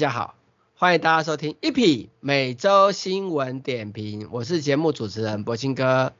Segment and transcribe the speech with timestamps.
[0.00, 0.34] 大家好，
[0.76, 6.14] 欢迎大家收听 EP 每周新闻点评，我是节目主持人柏青哥。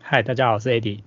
[0.00, 1.02] 嗨，大家好，我是 Eddie。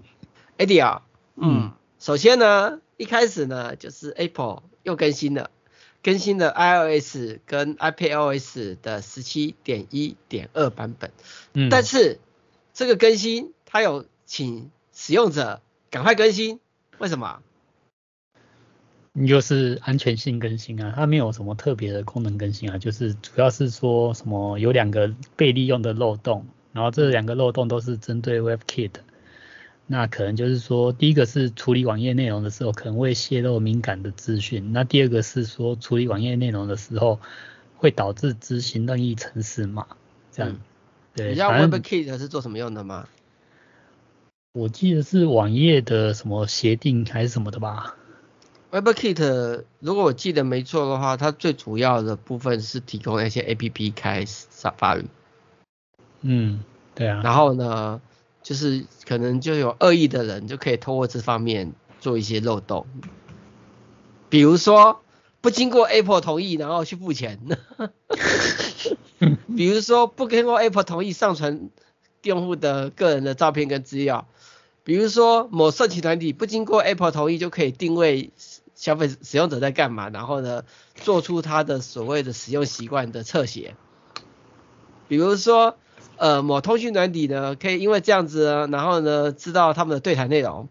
[0.59, 1.01] Eddie 啊，
[1.37, 5.49] 嗯，首先呢，一开始呢，就是 Apple 又更新了，
[6.03, 11.11] 更新了 iOS 跟 iPadOS 的十七点一点二版本。
[11.53, 12.19] 嗯，但是
[12.75, 16.59] 这个更新它有请使用者赶快更新，
[16.99, 17.41] 为什么？
[19.27, 28.91] 就是安全性更新啊，它没有什么特别的功能更新啊，就是主要是说什么有两个被利用的漏洞，然后这两个漏洞都是针对 WebKit，
[29.85, 37.19] 那可能就是说第一个是处理网页内容的时候可能会泄露敏感的资讯，那第二个是说处理网页内容的时候
[37.75, 39.87] 会导致执行任意程式码，
[40.31, 40.53] 这样。
[40.53, 40.59] 嗯、
[41.15, 43.09] 对，你知道 WebKit 是做什么用的吗？
[44.53, 47.97] 我记得是网页的什么协定还是什么的吧。
[48.71, 55.07] WebKit 如果我记得没错的话，它最主要的部分是提供那些 APP 开 Safari。
[56.21, 56.63] 嗯，
[56.95, 57.21] 对啊。
[57.21, 57.99] 然后呢，
[58.41, 62.87] 就是可能就有恶意的人就可以透过这方面做一些漏洞，
[64.29, 65.01] 比如说
[65.41, 67.39] 不经过 Apple 同意然后去付钱，
[69.57, 71.69] 比如说不经过 Apple 同意上传
[72.23, 74.27] 用户的个人的照片跟资料，
[74.83, 78.31] 比如说某色情团体不经过 Apple 同意就可以定位。
[78.81, 80.09] 消费使用者在干嘛？
[80.09, 80.63] 然后呢，
[80.95, 83.75] 做出他的所谓的使用习惯的侧写。
[85.07, 85.77] 比如说，
[86.17, 90.67] 呃，某通讯软体呢，可以因为这样子呢，然后呢，知道他们的对谈内容。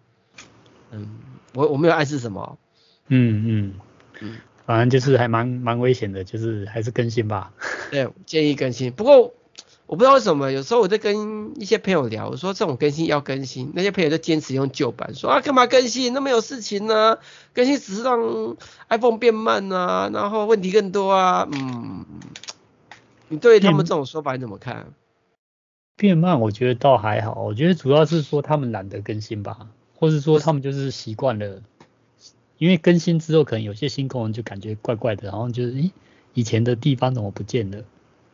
[0.91, 1.09] 嗯，
[1.55, 2.59] 我我没有暗示什么。
[3.07, 3.75] 嗯嗯
[4.21, 7.53] 嗯，反正就是还蛮蛮危险的，就是还是更新吧。
[7.93, 8.91] 对，建议更新。
[8.91, 9.33] 不过。
[9.91, 17.19] 我不知道为什么，有时候我在跟一些朋友聊，我说这种更新要更新，那些朋友就坚持用旧版，说啊干嘛更新，那么有事情呢？
[17.53, 18.57] 更新只是让
[18.89, 21.49] iPhone 变慢啊，然后问题更多啊。
[21.51, 22.07] 嗯，
[23.27, 24.87] 你对他们这种说法你怎么看？
[25.97, 29.67] 变慢我觉得倒还好，我觉得主要是说他们懒得更新吧，
[29.99, 31.63] 或是说他们就是习惯了，
[32.59, 35.91] 因为更新之后可能有些新功能就感觉怪怪的，然后就是咦
[36.35, 37.83] 以前的地方怎么不见了？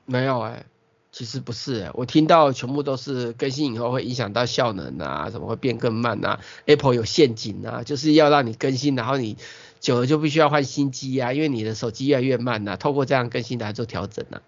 [0.04, 0.66] 没有哎、欸。
[1.16, 9.38] 其实不是、欸，我听到全部都是更新以后会影响到效能啊，什么会变更慢啊？Apple 有陷阱啊，就是要让你更新，然后你
[9.80, 14.42] 久了就必须要换新机啊，因为你的手机越来越慢啊，透过这样更新来做调整啊。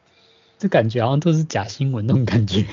[0.58, 2.66] 这感觉好像都是假新闻那种感觉。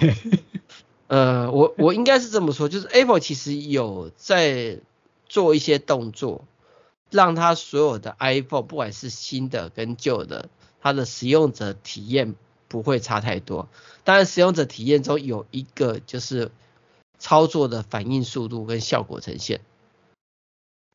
[1.07, 4.79] 呃，我我应该是这么说，就是 Apple 其实有在
[5.29, 6.43] 做一些动作，
[7.11, 10.49] 让它所有的 iPhone 不管是新的跟旧的，
[10.81, 12.35] 它的使用者体验。
[12.75, 13.69] 不会差太多，
[14.03, 16.51] 当然使用者体验中有一个就是
[17.17, 19.61] 操作的反应速度跟效果呈现，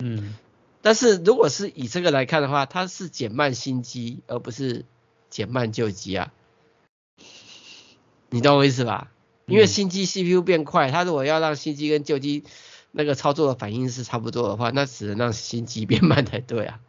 [0.05, 0.35] 嗯，
[0.83, 4.85] 但是如果是以这个来看的话，它是减慢新机而不是
[5.31, 6.33] 减慢旧机啊，
[8.29, 9.11] 你懂我意思吧？
[9.47, 12.45] 因为新机 CPU 变快，它如果要让新机跟旧机
[12.91, 16.81] 那个操作的反应是差不多的话，那只能让新机变慢才对啊，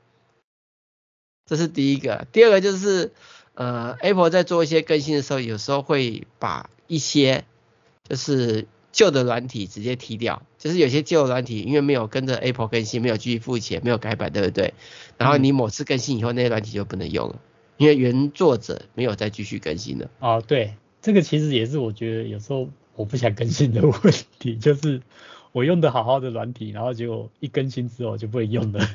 [1.45, 3.13] 这是第一个，第二个就是。
[3.53, 7.43] 呃，Apple 在做一些更新的时候，有时候会把一些
[8.07, 14.73] 就是旧的软体直接踢掉，就是有些旧的软体因为没有跟着 Apple 更新，没有继续付钱，没有改版，对不对？
[15.17, 17.39] 然后你某次更新以后，那些软体就不能用了，
[17.77, 20.09] 因为原作者没有再继续更新了。
[20.19, 25.01] 哦，对，这个其实也是我觉得有时候我不想更新的问题，就是
[25.51, 28.87] 我用的好好的软体，然后结果一更新之后就不能用了。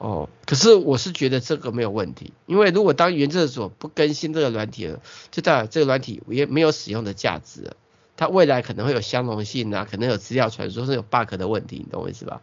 [0.00, 7.76] 哦，可是我是觉得这个没有问题，因为如果当原作者不更新这个软体了，就代表这个软体也没有使用的价值了，
[8.16, 12.40] 它未来可能会有相容性啊，可能有资料传输，甚至有 bug 的问题，你懂我意思吧？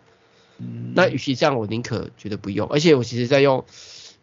[0.59, 0.93] 嗯。
[0.95, 2.67] 那与其这样，我宁可觉得不用。
[2.67, 3.65] 而且我其实在用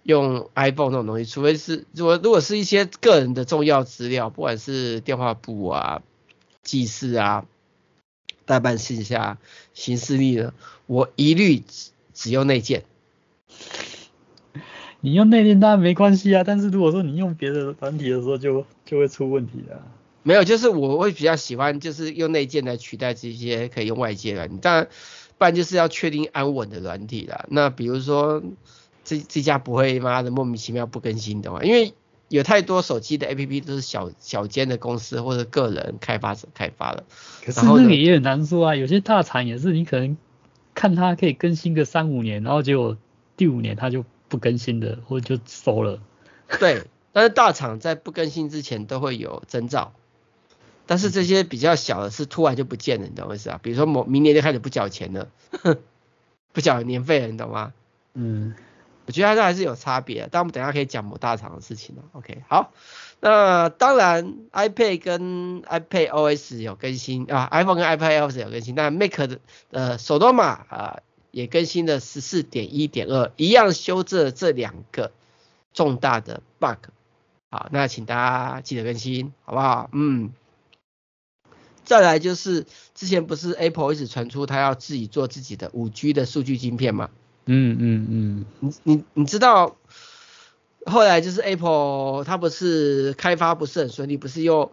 [0.04, 6.02] 用 iPhone 这种东西，除非是如果如果是一些个人的重要资料，不管是电话簿啊、
[6.62, 7.46] 记事啊、
[8.44, 9.38] 代办事项、
[9.72, 10.54] 行事历呢，
[10.86, 12.84] 我一律只只用内建。
[15.04, 19.82] 你用内建当然没关系啊，但是如果说你用别的软体的时候就，就就会出问题了。
[20.22, 24.88] 没有，就是我会比较喜欢，就是用内建来取代这些可以用外接的软体，当然，
[25.36, 27.44] 不然就是要确定安稳的软体啦。
[27.50, 28.42] 那比如说，
[29.04, 31.92] 这这家不会妈的莫名其妙不更新的话，因为
[32.30, 37.04] 有太多手机的 APP 都是小小间的公司或者个人开发者开发的。
[37.44, 40.16] 可是那个也很难说啊，有些大厂也是，你可能
[40.74, 42.96] 看它可以更新个三五年，然后结果
[43.36, 44.02] 第五年它就。
[44.28, 46.00] 不更新的，或者就收了。
[46.60, 49.92] 对，但是大厂在不更新之前都会有征兆，
[50.86, 53.60] 但是这些比较小的是突然就不见了，你懂我意思啊？
[53.62, 55.28] 比如说某明年就开始不缴钱了，
[56.52, 57.72] 不缴年费了，你懂吗？
[58.14, 58.54] 嗯，
[59.06, 62.02] 我觉得它还是有差别，但我们等一下可以讲某大厂的事情了。
[62.12, 62.72] OK，好，
[63.20, 71.00] 那当然 iPad 跟 iPad OS 有更新啊，iPhone 跟 iPad OS 有更新，但 Mac 的呃手动码啊
[71.34, 75.10] 也更新了十四点一点二，一样修正了这两个
[75.72, 76.90] 重大的 bug。
[77.50, 79.90] 好，那请大家记得更新，好不好？
[79.92, 80.32] 嗯。
[81.84, 82.64] 再来就是
[82.94, 87.10] 之前不是 Apple 一直传出它要自己做自己的五 G 的数据晶片吗？
[87.46, 88.46] 嗯嗯嗯。
[88.60, 89.76] 你你你知道
[90.86, 94.70] 后来就是 Apple 它不是开发不是很顺利，不是又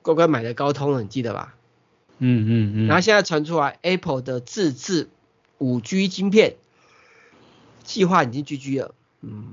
[0.00, 1.54] 乖乖买了高通了，你记得吧？
[2.18, 2.86] 嗯嗯嗯。
[2.86, 5.08] 然后现在传出来 Apple 的自制
[5.64, 6.56] 五 G 晶片
[7.82, 8.94] 计划已经 GG 了。
[9.22, 9.44] 嗯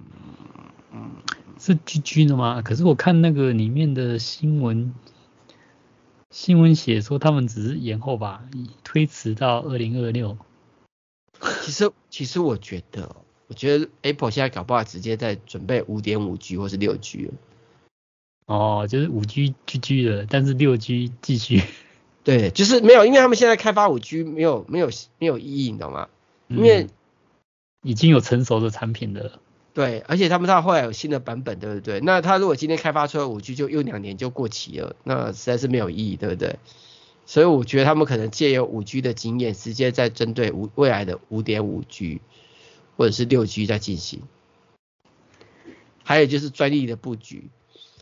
[0.92, 1.12] 嗯。
[1.58, 2.62] 是 GG 的吗？
[2.62, 4.94] 可是我看那个里面的新闻。
[6.32, 8.44] 新闻写说他们只是延后吧，
[8.84, 10.38] 推迟到二零二六。
[11.62, 13.16] 其实其实我觉得，
[13.48, 17.34] 我觉得 Apple 现在搞不好直接在准备五点五 G 或是六 G 了。
[18.48, 21.62] 哦，就是五 G GG 了，但是六 G 继续。
[22.24, 26.08] 对，就是没有，因为他们现在开发五 G 没有没有没有意义，你懂吗？
[26.48, 26.90] 因为、嗯、
[27.84, 29.40] 已经有成熟的产品了。
[29.74, 32.00] 对，而且他们到后来有新的版本，对不对？
[32.02, 36.60] 那他如果今天开发出来五 G 就又两年就过期了，那实在是没有意义，对不对？
[37.26, 42.20] 所以我觉得他们可能借由五 G 的经验，直接在针对五未来的五点五 G
[42.98, 44.22] 或者是六 G 在进行。
[46.04, 47.50] 还有就是专利的布局，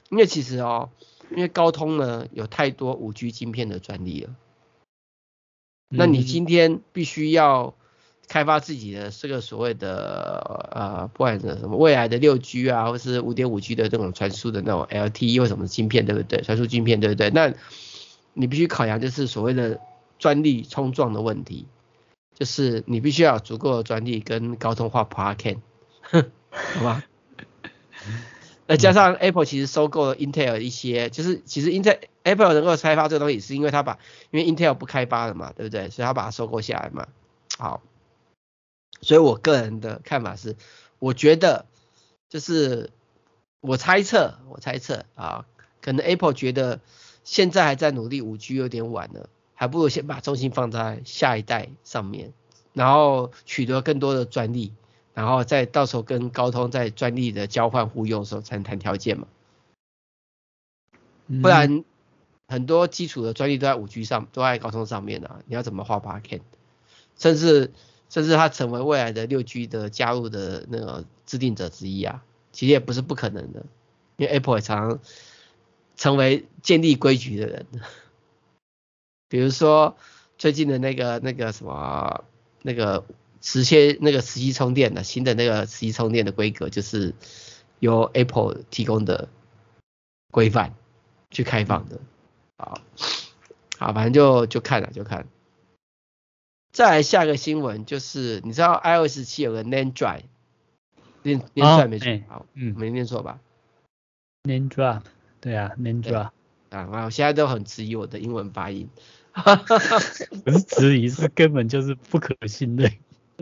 [0.10, 0.89] 因为其实哦，
[1.31, 4.36] 因为高通呢有太多五 G 晶片的专利了，
[5.90, 7.76] 那你今天必须要。
[8.31, 16.40] 开发自己的这个所谓的呃，不管是什么未来的六 G 啊，或是五点五 G 的这种传输的那种 LTE 或什么晶片，对不对？
[16.44, 17.31] 传输晶片，对不对？
[17.31, 17.52] 那
[18.34, 19.81] 你必须考量就是所谓的
[20.20, 21.66] 专利冲撞的问题，
[22.36, 25.54] 就是你必须要有足够的专利跟高通画 p a r k i
[26.12, 27.04] n 好吧？
[28.69, 33.98] 那加上 Apple 其实收购了 Intel 一些，就是其实 Intel Apple 能够开发这个东西，是因为他把
[34.30, 35.89] 因为 Intel 不开发了嘛，对不对？
[35.89, 37.07] 所以他把它收购下来嘛。
[37.57, 37.81] 好。
[39.01, 40.56] 所以我个人的看法是，
[41.00, 41.66] 我觉得
[42.30, 42.92] 就是
[43.60, 45.48] 我猜测，我猜测啊，
[45.81, 46.80] 可能 Apple 觉得
[47.24, 52.33] 现在还在努力五 G 有点晚了，还不如先把重心放在下一代上面，
[52.74, 54.74] 然后取得更多的专利，
[55.19, 59.27] 然后再到时候跟高通在专利的交换互用的时候才能谈条件嘛。
[61.42, 61.83] 不然
[62.48, 66.39] 很多基础的专利都在五 G 上，都在高通上面啊，你要怎么画 Parken，
[67.18, 67.74] 甚至。
[68.12, 73.63] 甚至它成为未来的六 G 的加入的那个制定者之一啊，其实也不是不可能的，
[74.18, 75.00] 因为 Apple 也常常
[75.95, 77.68] 成为建立规矩的人，
[79.30, 79.95] 比如说
[80.40, 82.23] 最近的那个那个什么
[82.64, 83.06] 那个
[83.42, 87.14] 磁吸那个磁吸充电的新的那个磁吸充电的规格，就是
[87.80, 89.30] 由 Apple 提供的
[90.31, 90.76] 规范
[91.31, 92.00] 去开放的，
[92.58, 92.81] 好，
[93.78, 95.28] 好，反正就就看了就看。
[96.72, 100.22] 再来下个新闻就是，你知道 iOS 七有个 NAND，
[101.24, 103.40] 念念出来没错，好，嗯，没念错吧
[104.44, 105.02] ？NAND drop，
[105.42, 106.30] 对啊，NAND drop，
[106.69, 108.88] 啊，我现在都很质疑我的英文发音，
[110.46, 112.92] 不是质疑，是根本就是不可信的。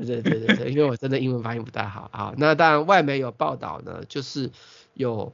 [0.05, 4.51] 对对对对对，因为我真的英文发音不太好，啊，那当然外媒有报道呢，就是
[4.93, 5.33] 有。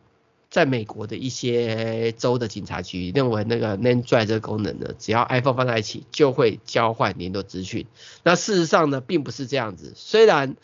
[0.49, 7.87] 在美国的一些州的警察局认为，那个 NAND drive 这个功能呢，只要 iPhone 放在一起就会交换联络资讯。
[8.21, 9.93] 那事实上呢，并不是这样子。
[9.95, 10.55] 虽然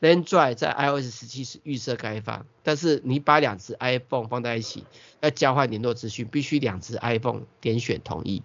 [0.00, 4.82] NAND drive 在 iOS 十七是预设开放，但是你把两只 iPhone 放在一起
[5.20, 8.42] 要交换联络资讯，必须两只 iPhone 点选同意，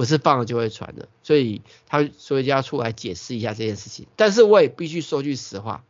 [0.00, 1.08] 不是放了就会传的。
[1.22, 4.06] 所以他所以就要出来解释一下这件事情。
[4.16, 5.84] 但是我也必须说句实话，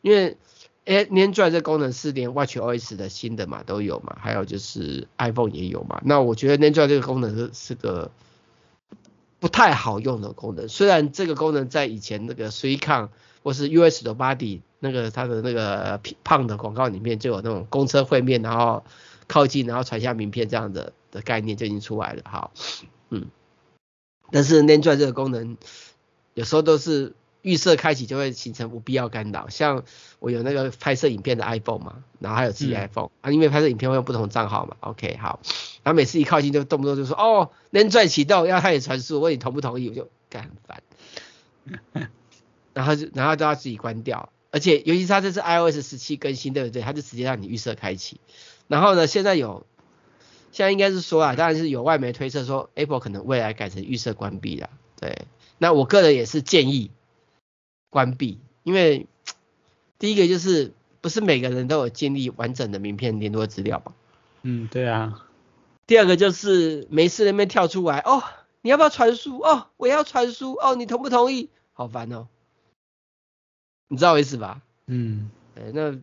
[0.00, 0.38] 因为。
[0.86, 6.00] 哎，连转这功能是连 watchOS 的新的嘛都有嘛，还有就是 iPhone 也有嘛。
[6.04, 8.10] 那我觉得连转这个功能是是个
[9.38, 10.68] 不太好用的功能。
[10.68, 13.10] 虽然这个功能在以前那个 3CON
[13.44, 18.82] 或是 US 的 Body 那个它的那个胖的广告里面就有那种公车会面，然后
[19.28, 22.22] 靠近然后传下名片这样的的概念就已经出来了。
[22.24, 22.52] 好，
[23.10, 23.26] 嗯，
[24.32, 25.56] 但是连转这个功能
[26.34, 27.14] 有时候都是。
[27.42, 29.82] 预设开启就会形成不必要干扰，像
[30.18, 35.40] 我有那个拍摄影片的 iPhone 嘛，然后还有自己 iPhone、嗯、啊，因为拍摄影片会用不同账号嘛，OK 好，
[35.82, 42.10] 然后每次一靠近就动不动就说哦，连转启动要开始传输，我问你同不同意，我就干很烦，
[42.74, 46.82] 然后就然后都要自己关掉，而且尤其是它这是 iOS 十七更新对不对？
[46.82, 48.20] 它就直接让你预设开启，
[48.68, 49.64] 然后呢，现在有
[50.52, 55.26] 现在应该是说啊，当然是有外媒推测说 Apple 可能未来改成预设关闭了，对，
[55.58, 56.90] 那我个人也是建议。
[57.92, 59.08] 关闭，因为
[59.98, 63.92] 第一个就是不是每个人都有建立完整的名片联络资料吧？
[64.42, 65.26] 嗯，对啊。
[65.88, 68.22] 第二个就是没事那边跳出来哦，
[68.62, 69.40] 你要不要传输？
[69.40, 70.52] 哦，我要传输。
[70.52, 71.48] 哦，你同不同意？
[71.72, 72.28] 好烦哦。
[73.88, 74.62] 你知道我意思吧？
[74.86, 75.98] 嗯，对，那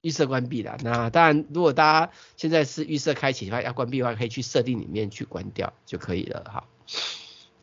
[0.00, 0.76] 预设关闭了。
[0.82, 6.44] 那当然，如果大家现在是预设开启的话，要关闭的话，可以去设定里面去关掉就可以了。
[6.52, 6.68] 好，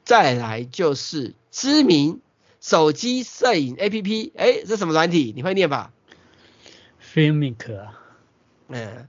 [0.04, 2.22] 再来就是知名
[2.60, 5.34] 手机摄影 APP，哎，这什么软体？
[5.36, 5.94] 你会念吧
[7.14, 8.00] ？Filmic 啊，
[8.68, 9.08] 嗯，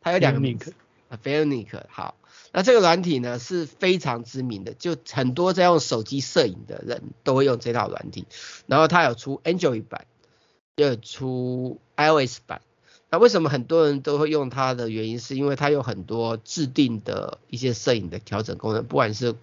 [0.00, 0.74] 它有两个名字。
[1.22, 2.16] Filmic 好，
[2.52, 8.26] 那这个软体呢是非常知名的，就很多在用手机摄影的人都会用这套软体。
[8.66, 10.06] 然后它有出 Android 版，
[10.76, 12.62] 要出 iOS 版。
[13.10, 19.34] 那为什么很多人都会用它的原因，是因为它有很多制定的一些摄影的调整功能，不管是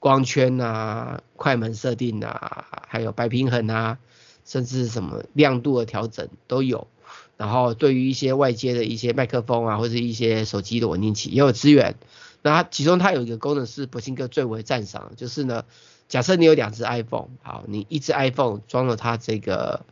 [0.00, 3.98] 光圈啊、快门设定啊，还有白平衡啊，
[4.44, 6.88] 甚至什么亮度的调整都有。
[7.36, 11.94] 然后对于一些外接的一些麦克风啊，或者一些手机的稳定器也有资源。
[12.42, 15.64] 那它其中它有一个功能是博兴哥最为赞赏，就是呢，
[16.08, 19.84] 假设你有两只 iPhone，好，你一只 iPhone 装了它这个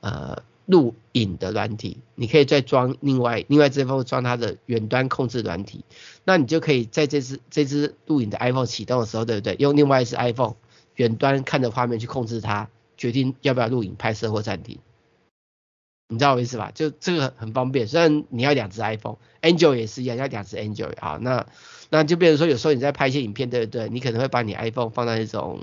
[0.00, 5.84] 呃录影的软体，你可以再装另外另外一只 iPhone 装它的远端控制软体，
[6.24, 9.56] 那你就可以在这只这只录影的 iPhone 启动的时候，对不对？
[9.58, 10.54] 用另外一只 iPhone
[10.96, 14.78] 远端看着画面去控制它，决定要不要录影、拍摄或暂停。
[16.08, 16.72] 你知道我意思吧？
[16.74, 21.18] 就这个很方便，虽然你要两只 iPhone，Android 也是一样，要两只 Android 啊。
[21.20, 21.46] 那
[21.88, 23.88] 那就变成说，有时候你在拍一些影片，对不对？
[23.88, 25.60] 你可能会把你 iPhone 放在一种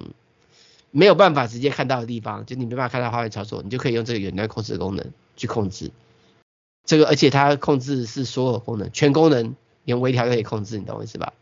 [0.92, 5.92] 没有办法直接看到的地方，就你没办法看到画面操作，你就可以用这个远端控制的功能去控制
[6.86, 11.34] 这个，而且它控制是所有功能，全功能连微调都可以控制，你懂我意思吧？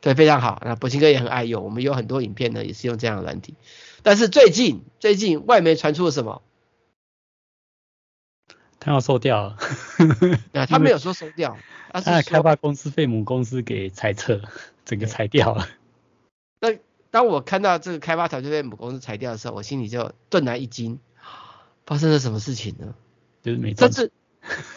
[0.00, 0.60] 对，非常好。
[0.64, 3.54] 那柏青哥也很爱用，我们有很多影片呢，也是用这样的软体。
[4.02, 6.42] 但是最近最近外媒传出了什么？
[8.78, 9.56] 他要收掉了，
[10.68, 11.56] 他没有说收掉，
[11.92, 14.40] 他是开发公司被母公司给裁撤，
[14.84, 15.66] 整个裁掉了。
[17.16, 20.98] 那当我看到这个开发团队被母公司裁掉的时候，我心里就顿然一惊，
[21.86, 22.94] 发生了什么事情呢？
[23.42, 23.72] 就是没。
[23.72, 24.12] 这是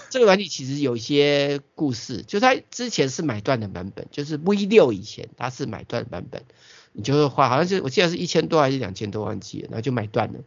[0.09, 6.45] 这个软体其实有一些故事，就它之前是买断的版本，就是 V 六以前它是买断版本，
[6.93, 10.39] 你就会花好像是我记得是一千多还是两千多万几，然后就买断了，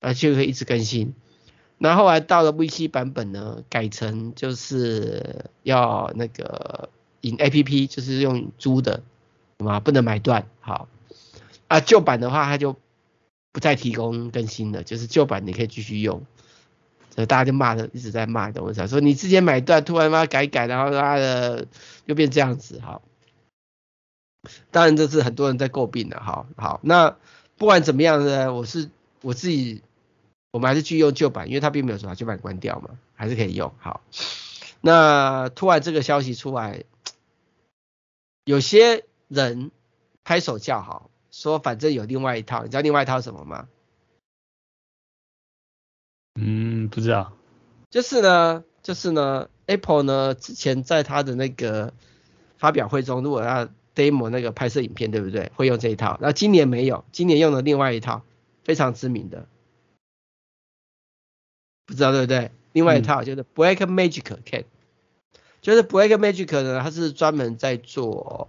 [0.00, 1.12] 啊就可以一直更新。
[1.76, 6.88] 那后后来到了 V 七版本呢，改成就是要那个
[7.20, 9.02] 引 APP，就是用租的，
[9.58, 10.48] 嘛不能买断。
[10.60, 10.88] 好，
[11.72, 12.76] 啊旧版的话它就
[13.52, 16.24] 不再提供更新了，就是旧版你可以继续用。
[17.14, 18.86] 所以大家就骂的一直在骂，懂我意思？
[18.88, 21.66] 说你之前买断，突然妈改改，然后他的
[22.06, 23.02] 又变这样子，好。
[24.70, 26.80] 当然这是很多人在诟病的，好好。
[26.82, 27.16] 那
[27.56, 29.82] 不管怎么样呢，我是我自己。
[30.54, 33.72] 我们还是继续用旧版，因为它并没有说把旧版关掉嘛，还是可以用。
[33.78, 34.02] 好，
[34.82, 36.84] 那突然这个消息出来，
[38.44, 39.70] 有些人
[40.24, 43.68] 拍手叫好，说反正有另外一套，你知道另外一套什么吗？
[46.40, 47.32] 嗯，不知道。
[47.90, 51.92] 就是呢，就是呢，Apple 呢之前在它的那个
[52.56, 55.50] 发表会中，如果要 demo 那个拍摄影片，对不对？
[55.56, 56.18] 会用这一套。
[56.22, 58.22] 那今年没有，今年用了另外一套，
[58.64, 59.46] 非常知名的。
[61.84, 62.50] 不知道对不对？
[62.72, 68.48] 另外一套就是 Blackmagic Cat，、嗯、就是 Blackmagic 呢，它是专门在做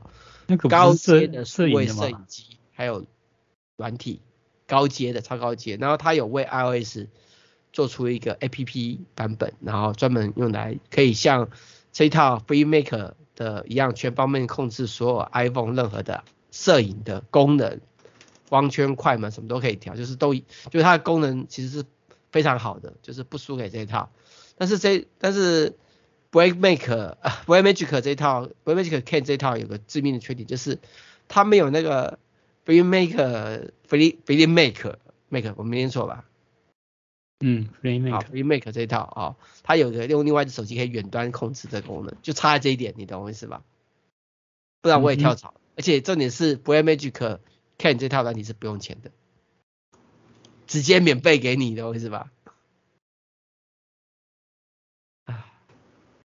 [0.69, 3.05] 高阶的数位摄影机，还有
[3.77, 4.19] 软体
[4.67, 7.07] 高阶的超高阶，然后它有为 iOS
[7.71, 11.49] 做出一个 APP 版本，然后专门用来可以像
[11.91, 17.79] 这套 Filmic 的一样，全方面控制所有 iPhone 任何的摄影的功能，
[18.49, 21.85] 光圈、快门什么都可以调，就是都就是它的功能其实是。
[22.33, 24.09] 非常好的，就是不输给这一套，
[24.57, 25.77] 但是这但是
[26.31, 30.79] Blackmagic 啊 Blackmagic 这一套 Break Magic Can 这一套有个致命的缺点，就是
[31.27, 32.17] 它没有那个
[32.65, 34.97] Filmic Filmic
[35.29, 36.25] Make 我没念错吧？
[37.39, 43.63] 嗯 film make film make 这一套啊、哦，它有个用另外一只手机可以远端控制的功能，就差在这一点，你懂我意思吧？
[44.81, 47.39] 不然我也跳槽，嗯、而且重点是 Blackmagic
[47.77, 49.11] Cam 这套软体是不用钱的。
[50.67, 52.31] 直接免费给你的，我意思吧？
[55.25, 55.45] 啊，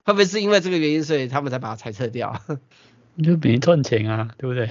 [0.04, 2.42] 会不会是因为这个原因，所以他们才把它裁撤掉？
[3.14, 4.70] 你 就没赚钱啊，对不对？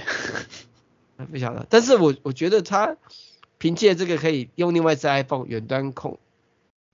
[1.31, 2.97] 不晓得，但是我我觉得它
[3.57, 6.19] 凭借这个可以用另外一只 iPhone 远端控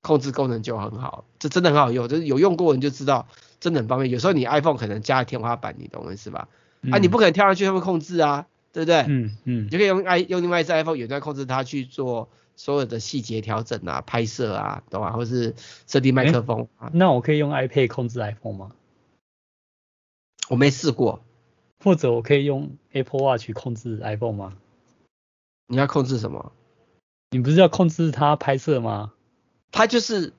[0.02, 3.28] 控制功能就很好，这真的很好用，就是有用过人就知道，
[3.60, 4.10] 真的很方便。
[4.12, 6.48] 有时候你 iPhone 可能加了天花板，你懂我意思吧？
[6.82, 9.06] 嗯、啊，你不可能跳上去他们控制啊，对不对？
[9.08, 12.30] 嗯嗯，你就可以用 i 用另外一只 iPhone 远端控制它去做。
[12.58, 15.14] 所有的细节调整啊、拍摄啊，懂吗？
[15.14, 15.56] 或是
[15.88, 16.92] 设定麦克风啊。
[16.94, 18.72] 那我可以用 iPad 控制 iPhone 吗？
[20.48, 21.24] 我没试过。
[21.84, 24.58] 或者我可以用 Apple Watch 控制 iPhone 吗？
[25.68, 26.52] 你要控制什么？
[27.32, 29.14] 你不是要控制它拍摄吗？
[29.72, 30.34] 它就是，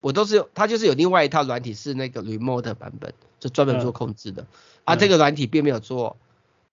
[0.00, 4.42] 我都是有，它就是有另外一套软体是那个 Remote 版本，就专门做控制的。
[4.42, 4.46] 嗯、
[4.84, 6.16] 啊，这个软体并没有做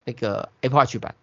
[0.04, 1.16] 那个 Apple Watch 版。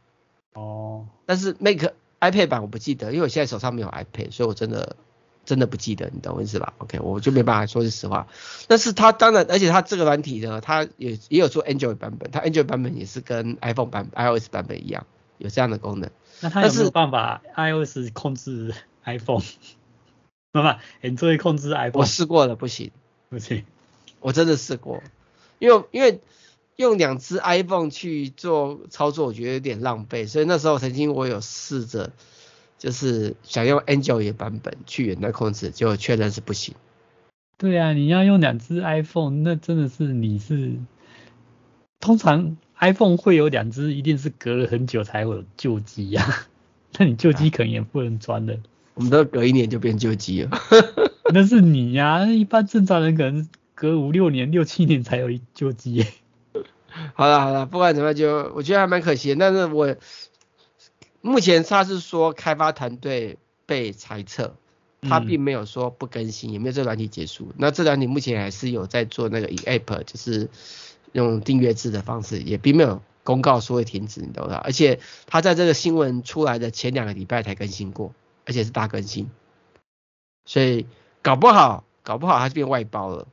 [0.54, 1.06] 哦。
[1.26, 4.96] 但是 Make iPad 版我不记得，因为我现在手上没有 iPad，所以我真的。
[5.50, 8.28] 真的不记得，你懂我意思吧？OK，我就没办法说是实话。
[8.68, 15.04] 但是它当然，而且它这个软体呢，它也也有做 Android 版本，它 Android 版本也是跟 iPhone 版 iOS 版本一样，
[15.38, 16.08] 有这样的功能。
[16.38, 19.42] 那它有没有办法 iOS 控制 iPhone？
[20.52, 20.68] 不不
[21.02, 22.00] ，Android 控制 iPhone？
[22.00, 22.92] 我试过了，不行，
[23.28, 23.64] 不行。
[24.20, 25.02] 我真的试过，
[25.58, 26.20] 因为因为
[26.76, 32.12] 用两只 iPhone 去做操作，我觉得有点浪费，所以那时候曾经我有试着。
[32.80, 36.74] 就是想用 Android 版本去远端控制，结果确认是不行。
[37.58, 40.78] 对啊，你要用两只 iPhone，那真的是你是
[42.00, 46.26] 通常 iPhone 会有两只，一定是隔了很久才会有旧机呀。
[46.96, 48.58] 那你旧机可能也不能装的。
[48.94, 50.58] 我们都隔一年就变旧机了。
[51.34, 56.06] 那是你呀，一般正常人可能隔五六年、六七年才有一旧机。
[57.12, 59.94] 好了好了，不管怎么样，就我觉得还蛮可惜的，但是我。
[61.20, 64.54] 目前他是说开发团队被裁撤，
[65.02, 67.52] 他并没有说不更新，嗯、也没有这软体结束。
[67.56, 70.48] 那这软体目前还是有在做那个 in-app，就是
[71.12, 74.60] 用订阅制的方式，也并没有公告说会停止，你懂吧。
[74.64, 78.14] 而且他在这个新闻出来的前两个礼拜才更新过，
[78.46, 79.28] 而且是大更新，
[80.44, 80.86] 所以
[81.22, 83.28] 搞不好，搞不好他就变外包了。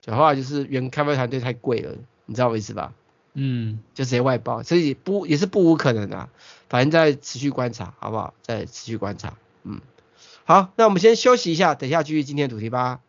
[0.00, 1.94] 讲话就是原开发团队太贵了，
[2.26, 2.92] 你知道我意思吧？
[3.34, 6.28] 嗯，就直接外包，所以不也是不无可能的啊，
[6.72, 8.32] 反正再持续观察，好不好？
[8.40, 9.78] 再持续观察，嗯，
[10.44, 13.00] 好，那我们先休息一下，等一下继续今天的主题吧。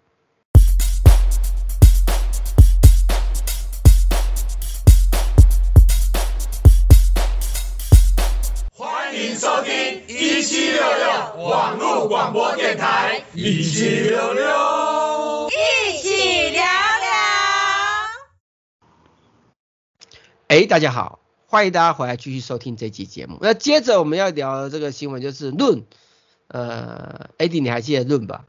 [8.73, 16.63] 欢迎收听一七六六网络广播电台，一七六六，一起聊。
[20.49, 21.19] 哎，大家好，
[21.53, 23.37] 欢迎大家回来继续收听这期节目。
[23.39, 25.83] 那接着我们要聊的这个新闻就是论，
[26.47, 28.45] 呃，AD 你还记得论吧？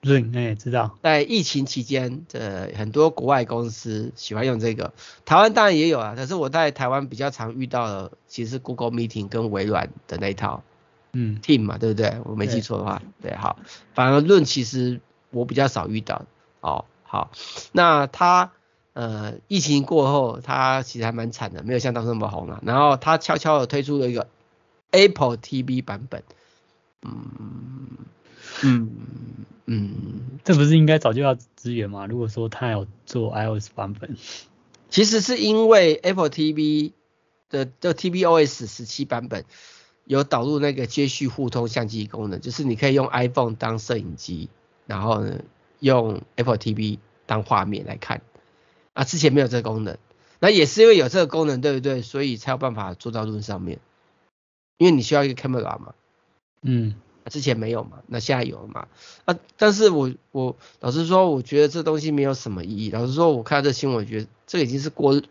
[0.00, 0.98] 论，哎，知道。
[1.04, 4.92] 在疫情期间，呃，很多国外公司喜欢用这个，
[5.24, 6.14] 台湾当然也有啊。
[6.16, 10.64] 可是我在台湾比较常遇到的，其实是 Google Meeting 跟微软的那一套，
[11.12, 12.16] 嗯，Team 嘛，对不对？
[12.24, 13.56] 我没记错的话，对，对，好。
[13.94, 15.00] 反而论其实
[15.30, 16.24] 我比较少遇到。
[16.60, 17.30] 哦，好，
[17.70, 18.50] 那他。
[18.94, 22.60] 呃，疫情过后，它其实还蛮惨的，没有像当时那么红了。
[22.64, 24.28] 然后它悄悄的推出了一个
[24.90, 26.22] Apple TV 版本。
[27.02, 27.88] 嗯
[28.62, 28.90] 嗯
[29.66, 32.06] 嗯，这不是应该早就要支援吗？
[32.06, 34.16] 如果说它有做 iOS 版本，
[34.90, 36.92] 其实是因为 Apple TV
[37.48, 39.44] 的的 tvOS 十七版本
[40.04, 44.50] 有导入那个接续互通相机功能，就是你可以用 iPhone 当摄影机，
[44.86, 45.40] 然后呢
[45.80, 48.20] 用 Apple TV 当画面来看。
[48.94, 49.96] 啊，之前没有这个功能，
[50.38, 52.02] 那也是因为有这个功能，对不对？
[52.02, 53.78] 所以才有办法做到论上面，
[54.76, 55.94] 因为你需要一个 camera 嘛，
[56.60, 56.94] 嗯，
[57.30, 58.88] 之前没有嘛，那现在有了嘛，
[59.24, 62.90] 啊，但是我我老实说，我觉得这东西没有什么意义。
[62.90, 65.22] 老实说，我看到这新闻，我觉得这个已经是过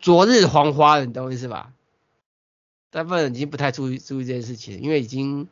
[0.00, 1.72] 昨日黄花了，你懂我意思吧？
[2.90, 5.48] 大部分人已经不太注意注意这件事情，因为已经，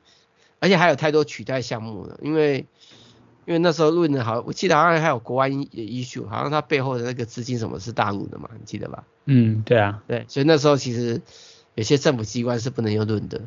[0.61, 2.64] 而且还有太多取代项目了，因为。
[3.48, 9.04] 因为那时候论的好，我记得好像还有国安 issue，好像他背后的那个资金什么是大陆的嘛，你记得吧？
[9.24, 11.22] 嗯，对啊，对，所以那时候其实
[11.74, 13.40] 有些政府机关是不能用论的，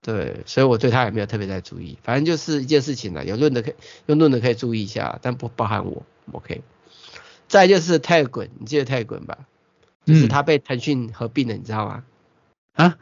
[0.00, 3.74] 对，所以我对他也没有特别在注意，反正就是一件事情了，有论的可以
[4.06, 6.62] 用论的可以注意一下，但不包含我，OK。
[7.48, 9.40] 再就是 Telegram，你记得 Telegram 吧？
[10.06, 12.04] 就是他被腾讯合并了，你知道吗？
[12.72, 12.96] 啊？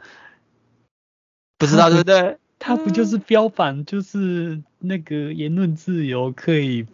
[1.57, 2.39] 不知道对不对？
[2.63, 6.85] 它不就是标榜就是那个言论自由可以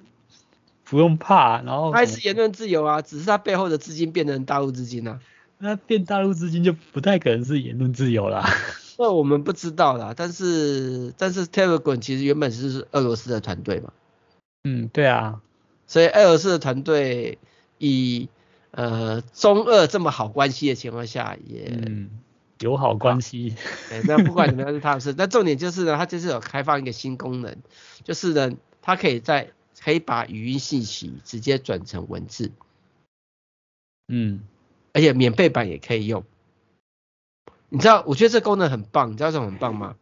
[0.86, 5.20] 不用怕，然后还是言论自由啊，只是他背后的资金变成大陆资金啊。
[5.60, 8.50] 那变大陆资金就不太可能是言论自由啦。
[8.98, 13.92] 那我们不知道啦，但是但是 Telegram 其实原本是俄罗斯的团队嘛。
[14.64, 15.42] 嗯，对啊。
[15.86, 17.38] 所以俄罗斯的团队
[17.78, 18.30] 以
[18.72, 21.78] 呃中俄这么好关系的情况下也。
[21.86, 22.10] 嗯
[22.60, 23.56] 友好关系，
[23.90, 25.14] 对， 那不管怎么样是他的事。
[25.18, 27.58] 那重点就是呢，它这次有开放一个新功能，
[28.04, 32.52] 就是呢，它可以在可以把语音信息直接转成文字，
[34.08, 34.42] 嗯，
[34.94, 36.24] 而且免费版也可以用。
[37.70, 39.96] 你知道，我觉得这功能很棒，你知道这种很棒吗？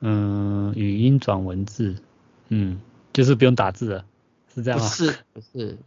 [0.00, 1.96] 嗯，语音转文字，
[2.48, 2.80] 嗯，
[3.12, 4.04] 就是不用打字了，
[4.52, 4.88] 是这样吗？
[4.88, 5.78] 不是，不是，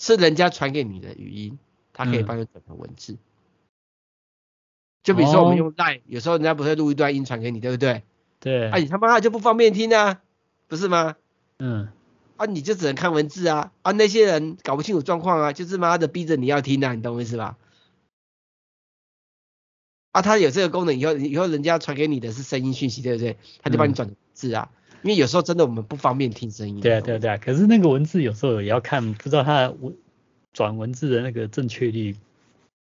[0.00, 1.58] 是人家传给你的语音，
[1.92, 3.12] 它可以帮你转成文字。
[3.12, 3.18] 嗯、
[5.02, 8.02] 就比如说我们用 LINE，、哦、有时候人家不是录一段音传给你，对不对？
[8.40, 8.70] 对。
[8.70, 10.22] 啊，你他妈的就不方便听啊，
[10.68, 11.16] 不是吗？
[11.58, 11.88] 嗯。
[12.38, 17.58] 啊，你就只能看文字啊，啊，那些人搞不清楚状况啊，就是妈的逼着你要听啊，你懂我意思吧？
[20.12, 23.36] 啊，他有这个功能以后，以后人家传给你的是声音讯息，对不对？
[23.60, 26.80] 他就帮你转字啊，嗯、因为有时候真的我们不方便听声音。
[26.80, 27.36] 对啊，对啊，对啊。
[27.36, 29.94] 可是那个文字有时候也要看，不知道它文
[30.52, 32.16] 转文字的那个正确率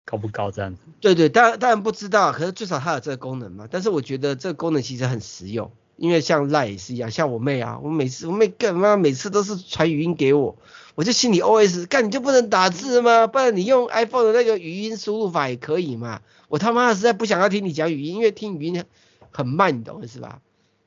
[0.05, 0.81] 高不高这样子。
[1.01, 3.69] 对对，当然当然不知道，可是至少它有这个功能嘛。
[3.71, 10.57] 但是我觉得这个功能其实很实用，因为像 LINE 也是一样，像我妹啊，我每次我妹干嘛每次都是传语音给我，
[10.95, 13.27] 我就心里 OS，干你就不能打字吗？
[13.27, 16.23] 不然你用 iPhone 的那个语音输入法也可以嘛。
[16.49, 18.85] 我他妈的实在不想要听你讲语音，因为听语音
[19.31, 20.41] 很慢，你懂是吧？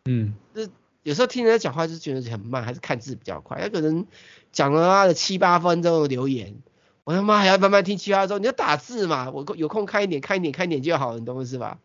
[0.06, 0.70] 嗯，就是
[1.04, 3.62] 有时候听人家讲话就觉得很慢，还是看字比较快。
[3.62, 4.08] 他可能
[4.52, 6.56] 讲了他的七八分钟的留言，
[7.04, 9.30] 我他妈还要慢慢听七八分钟，你就打字嘛？
[9.30, 11.80] 我有空看一点，看一点，看一点就好了，你懂我意思吧？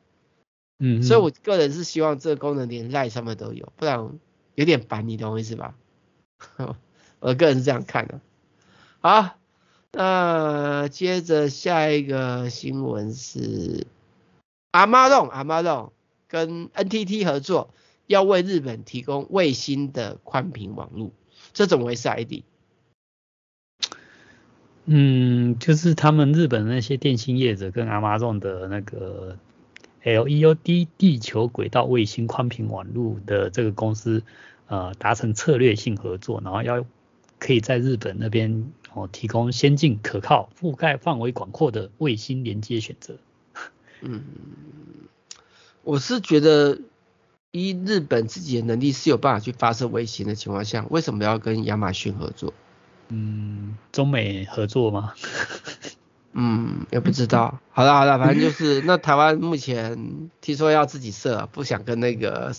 [0.79, 4.19] 嗯，所以我个人是希望这个功能连 LINE 上面都有，不然
[4.55, 5.75] 有点烦，你懂我意思吧？
[7.21, 8.21] 我个人是这样看的。
[9.01, 9.35] 好。
[9.91, 13.87] 那接着下一个新闻是
[14.71, 15.93] Amazon，Amazon
[16.29, 17.71] 跟 NTT 合作，
[18.09, 21.13] 要为日本提供卫星的宽频网络，
[21.53, 22.43] 这怎么回事？ID？
[24.87, 29.39] 嗯，就是他们日本那些电信业者跟 Amazon 的那个
[30.03, 34.25] LEOD 地球轨道卫星宽频网络的这个公司，
[34.67, 36.85] 呃，达成策略性合作，然后要
[37.39, 38.73] 可以在日本那边。
[38.95, 43.19] 哦，提供先进、可靠、覆盖范围广阔的卫星连接选择。
[44.01, 44.25] 嗯，
[45.85, 46.81] 我是觉得，
[47.51, 52.53] 依日本自己的能力是有办法去发射卫星的情况下，为什么要跟亚马逊合作？
[53.09, 55.15] 嗯，中美合作吗？
[56.35, 57.59] 嗯，也不知道。
[57.71, 62.55] 好了好了，反正就是 那台湾目前听说要自己设，不想跟那个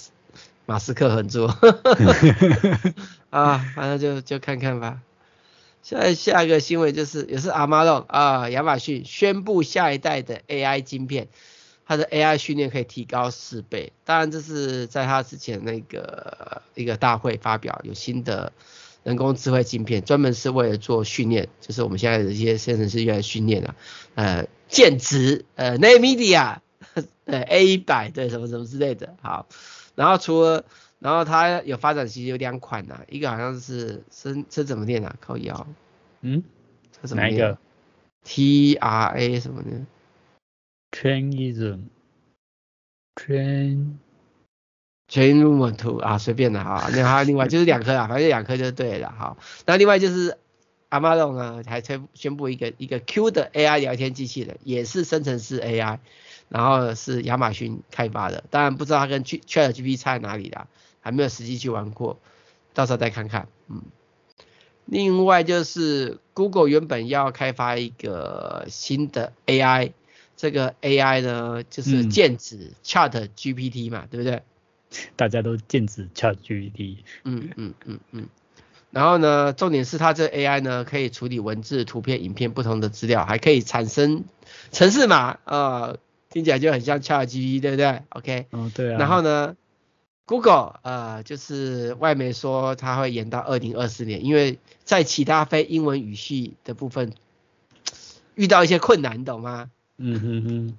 [0.66, 1.56] 马斯克合作。
[3.30, 5.02] 啊，反正就就看看吧。
[5.84, 11.30] 下下一个新闻就是也是 Amazon 啊，亚马逊宣布下一代的 AI 晶片，
[11.90, 13.92] 它的 AI 训练可以提高四倍。
[14.06, 18.54] 当然这是在它之前那个一个大会发表，有新的
[19.04, 23.76] 人工智慧晶片，专门是为了做训练，就是我们现在的一些生成式用来训练啊，
[24.14, 26.58] 呃，剑指呃 NVIDIA
[27.26, 29.16] 呃 A100 对什么什么之类的。
[29.24, 29.48] 好，
[29.96, 30.66] 然后除了
[31.00, 35.16] 然后它有发展其实有两款呐、啊，一个好像是是是怎么念啊？
[35.20, 35.66] 靠腰，
[36.22, 36.44] 嗯，
[37.02, 37.36] 这怎么念？
[37.36, 37.58] 哪一个
[38.24, 39.70] ？T R A 什么的
[41.00, 43.98] ？Trainism，Train
[45.10, 46.90] Trainism Two 啊，随便的哈。
[46.94, 49.12] 那还有另外 就是两颗啊，反正两颗就对了。
[49.12, 50.38] 哈，那另外就是
[50.90, 56.00] Amazon 呢，还宣宣布一个一个 Q 的 AI 聊天机器人，也是生成式 AI，
[56.50, 60.68] 然后是亚马逊开发的，当然不知道它跟 ChatGPT 差在哪里啦。
[61.02, 62.20] 还没有实际去玩过，
[62.74, 63.48] 到时候再看看。
[63.70, 63.84] 嗯，
[64.86, 69.94] 另外就是 Google 原本要开发一个新的 AI，
[70.40, 74.42] 这个 AI 呢就是剑指 ChatGPT 嘛，嗯、对不对？
[75.18, 77.00] 大家都剑指 ChatGPT。
[77.26, 78.30] 嗯嗯嗯嗯。
[78.92, 84.24] 然后呢，重点是它这个 AI 呢可以处理文字、图片、影片不同的资料，还可以产生
[84.72, 86.00] 程式码啊、呃，
[86.30, 88.46] 听起来就很像 ChatGPT，对不对？OK。
[88.52, 88.98] 哦，对啊。
[88.98, 89.58] 然后呢
[90.26, 97.12] ？Google 呃，就是外媒说它会延到二零二四年，因为在其他非英文语系的部分
[98.36, 99.70] 遇到一些困难，你懂吗？
[100.00, 100.78] 嗯哼哼，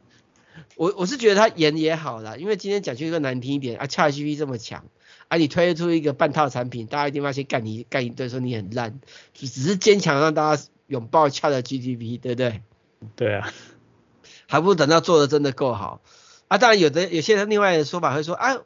[0.76, 4.87] 我我是觉得他演也好啦，因为今天讲句一个难听一点啊，ChatGPT 这么强
[5.28, 9.00] 啊，你推出一个半套产品，大家一定要先干你干一顿，说你很烂，
[9.35, 12.62] 只是坚强让大家拥抱 ChatGPT，对不对？
[13.14, 13.52] 对啊，
[14.48, 16.00] 还不如等到做的真的够好
[16.48, 16.59] 啊。
[16.59, 18.62] 当然有的有些人另外的说法会说啊。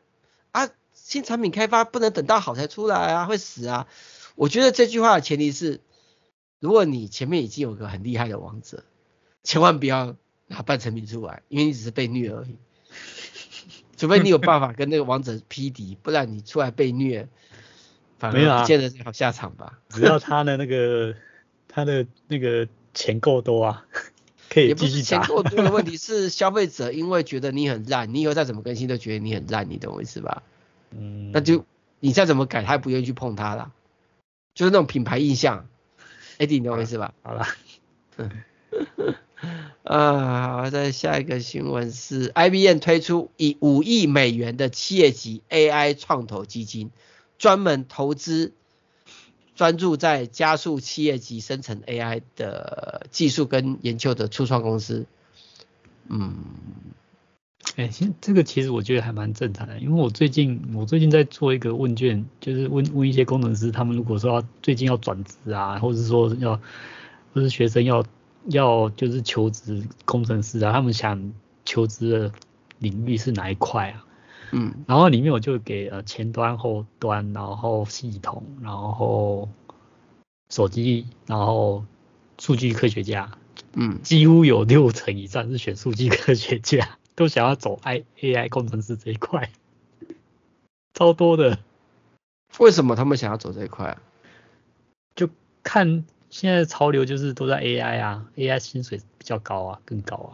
[0.52, 3.88] 啊，新产品开发不能等到好才出来啊，会死啊！
[4.36, 5.80] 我觉得这句话的前提是，
[6.60, 8.84] 如果你前面已经有个很厉害的王者，
[9.42, 10.14] 千万不要
[10.54, 12.56] 拿半成品出来，因为你只是被虐而已。
[13.96, 17.28] 除非你有办法跟那个王者匹敌，不然你出来被虐，
[18.18, 19.78] 反而不见得是好下场吧。
[19.88, 21.14] 只要他的那个
[21.68, 23.84] 他的那个钱够多啊，
[24.50, 30.42] 可以继续钱够多的问题， 是消费者因为觉得你很烂，你以后再怎么更新都觉得你很烂，你懂我意思吧？
[30.90, 31.64] 嗯，那就
[32.00, 33.72] 你再怎么改，他也不愿意去碰它了，
[34.54, 35.68] 就是那种品牌印象
[36.38, 37.14] ，Eddie，你懂我意思吧？
[37.22, 37.46] 好了，
[39.84, 46.90] 啊，好，再下一个新闻是 IBM 推出以五亿美元的企业级 AI 创投基金，
[47.36, 48.54] 专门投资
[49.54, 55.04] 专注在加速企业级生成 AI 的技术跟研究的初创公司。
[56.08, 56.34] 嗯，
[57.76, 66.58] 哎、欸，现这个其实我觉得还蛮正常的，因为我最近我最近在做一个问卷，就是问问一些工程师，他们如果说要最近要转职啊，或者是说要，
[67.34, 68.02] 或是学生要。
[68.46, 71.32] 要就是求职工程师啊，他们想
[71.64, 72.32] 求职的
[72.78, 74.04] 领域是哪一块啊？
[74.52, 79.48] 嗯，然后里面我就给呃前端、后端，然后系统，然后
[80.50, 81.84] 手机，然后
[82.38, 83.38] 数据科学家，
[83.72, 89.50] 嗯，几乎有六成以上是选数据科学家， 都想要走 I AI 工程师这一块，
[90.92, 91.58] 超多的。
[92.58, 94.02] 为什么他们想要走这一块啊？
[95.16, 95.28] 就
[95.62, 96.04] 看。
[96.34, 100.30] 现在潮流就是都在 AI 啊，AI 薪水比较高啊，更高啊。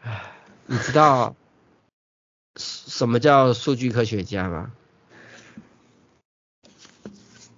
[0.00, 0.32] 唉，
[0.64, 1.36] 你知道
[2.56, 4.72] 什么叫数据科学家吗？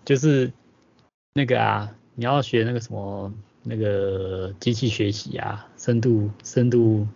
[0.05, 0.53] 就是
[1.35, 7.07] 那个啊，你要学那个什么那个机器学习啊，深度深度，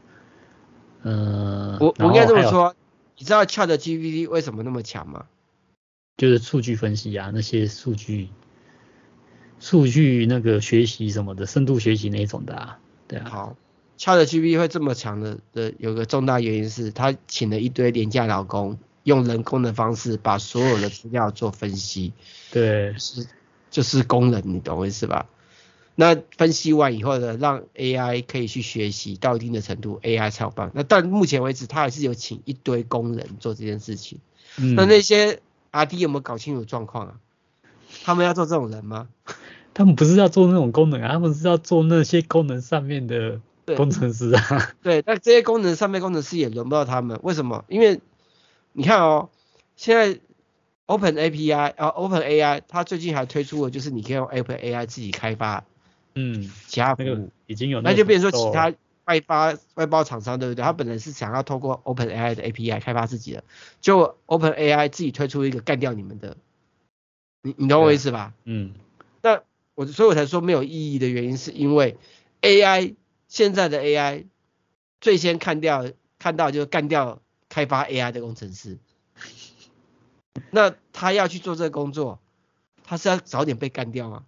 [1.03, 2.77] 嗯、呃，我我应该这么说，
[3.17, 5.27] 你知道 ChatGPT 为什么那么强吗？
[6.17, 8.29] 就是数据分析啊，那些数据。
[9.61, 13.29] 数据那个学习什么的，深度学习那种的啊，对啊。
[13.29, 13.57] 好
[13.99, 22.13] ，ChatGPT 会这么强的的有个重大原因是，他请了一堆廉价劳工，用人工的方式把所有的资料做分析。
[22.53, 23.27] 对，是
[23.71, 25.27] 就是工人，你懂我意思吧？
[25.97, 30.73] 那分析完以后呢，让 AI 可以去学习到一定的程度，AI 才有办法。
[30.77, 34.21] 那但目前为止，他还是有请一堆工人做这件事情。
[34.57, 34.77] 嗯。
[34.77, 35.41] 那那些
[35.73, 37.15] RD 有没有搞清楚状况啊？
[38.05, 39.09] 他们要做这种人吗？
[39.79, 43.41] 他们不是要做那种功能啊，他们是要做那些功能上面的
[43.77, 44.75] 工程师啊。
[44.83, 47.65] 对，那这些功能上面工程师也轮不到他们，为什么？
[47.69, 48.01] 因为
[48.73, 49.31] 你看哦，
[49.77, 50.19] 现在
[50.87, 55.63] Open API 啊，Open AI，它最近还推出了，就是你可以用 Open AI 自己开发，
[56.17, 60.65] 嗯，其他服务、那个、已经有，那就变成说其他外发外包厂商对不对？
[60.65, 63.45] 他本来是想要透过 Open AI 的 API 开发自己的，
[63.81, 66.37] 就 Open AI 自己推出一个干掉你们的，
[67.43, 68.35] 你你懂我意思吧？
[68.43, 68.73] 嗯，
[69.23, 69.41] 那。
[69.79, 71.97] 我所以我才说没有意义的原因，是因为
[72.43, 72.97] AI
[73.29, 74.25] 现在的 AI
[75.01, 75.89] 最先看掉
[76.19, 78.79] 看到就是干掉开发 AI 的工程师，
[80.51, 82.19] 那他要去做这个工作，
[82.83, 84.25] 他是要早点被干掉吗？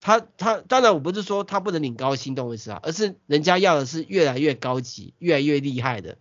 [0.00, 2.78] 他他当然我不是说他不能领高薪，懂我意思啊？
[2.84, 6.18] 而是人家要的是越来越高级、越来越厉害的，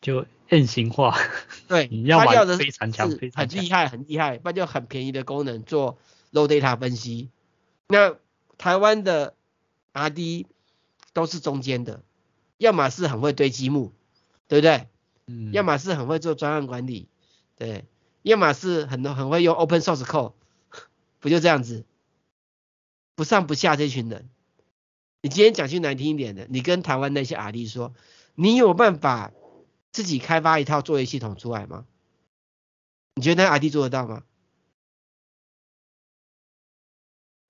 [0.00, 1.16] 就硬型化。
[1.68, 5.96] 对，你要他要的非常强、很厉害、很厉害，不然就很便宜的功能做
[6.32, 7.30] low data 分析。
[7.88, 8.16] 那
[8.58, 9.34] 台湾的
[9.92, 10.46] RD
[11.12, 12.02] 都是中间的，
[12.58, 13.92] 要么是很会堆积木，
[14.48, 14.88] 对不对？
[15.26, 15.52] 嗯。
[15.52, 17.08] 要么是很会做专案管理，
[17.56, 17.84] 对。
[18.22, 20.34] 要么是很很会用 open source code，
[21.18, 21.84] 不就这样子？
[23.14, 24.28] 不上不下这群人。
[25.20, 27.94] 你今天讲句难听一点的，你跟台湾那些 RD 说，
[28.34, 29.32] 你有办法
[29.92, 31.84] 自己开发一套作业系统出来吗？
[33.14, 34.22] 你觉得那 RD 做得到吗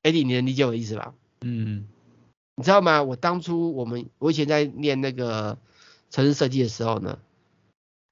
[0.03, 1.15] ？Eddie，你能理解我的意思吧？
[1.41, 1.87] 嗯，
[2.57, 3.03] 你知道吗？
[3.03, 5.59] 我当初我们我以前在念那个
[6.11, 7.19] 城市设计的时候呢，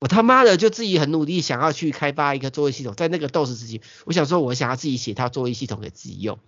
[0.01, 6.39] 我他妈的就自己很努力想要去开发一个作业系统，在那个 DOS 时期，我想说我想要自己写套作业系统给自己用，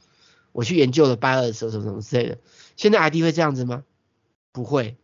[0.53, 2.39] 我去研究了 BIOS 什么什么之类的。
[2.77, 3.85] 现在 ID 会这样子吗？
[4.53, 4.97] 不会。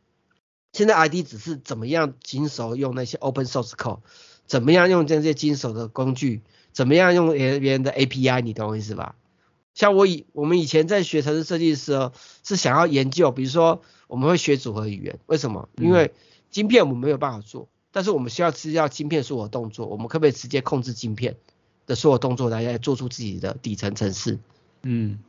[0.73, 4.01] 现在 ID 只是怎么样经手用那些 open source code，
[4.47, 9.15] 怎么样用这些经手的工具，怎么样用别人的 API，你懂我意思吧？
[9.79, 12.13] 像我以我们以前在学城市设计的时候，
[12.43, 15.69] 是想要研究，比如说我们会学组合语言，为什么？
[15.77, 16.13] 因为
[16.51, 21.37] 晶片我们没有办法做，但是我们需要知道晶片所有动作，我们可不可以直接控制晶片
[21.87, 24.41] 的所有动作来来做出自己的底层程式？
[24.83, 25.21] 嗯，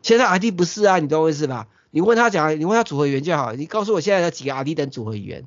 [0.00, 1.68] 现在 RD 不是啊，你懂我意思吧？
[1.90, 5.46] 你问他讲，你问他组合语言就好，你告诉我现在有几个 RD 等组合语言？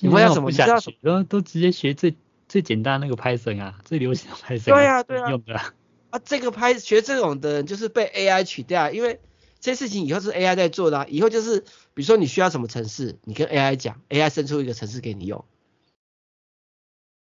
[0.00, 0.50] 你问他什么？
[0.50, 2.14] 你知道什么都直接学最
[2.46, 4.64] 最简单那个 Python 啊，最流行的 Python。
[4.66, 5.56] 对啊，对啊，用的。
[5.56, 5.74] 啊，
[6.18, 9.20] 这个拍学这种的人就是被 AI 取代，因为
[9.60, 11.60] 这些事情以后是 AI 在做的啊，以后就是
[11.94, 15.44] 比如说你需要什么城市，你跟 AI 讲，AI 生出一个城市给你用，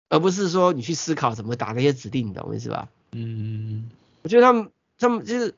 [0.09, 2.89] 而不是说你去思考怎么打那些指令，你懂我意思吧？
[3.13, 3.89] 嗯，
[4.23, 5.55] 我觉得他们他们就是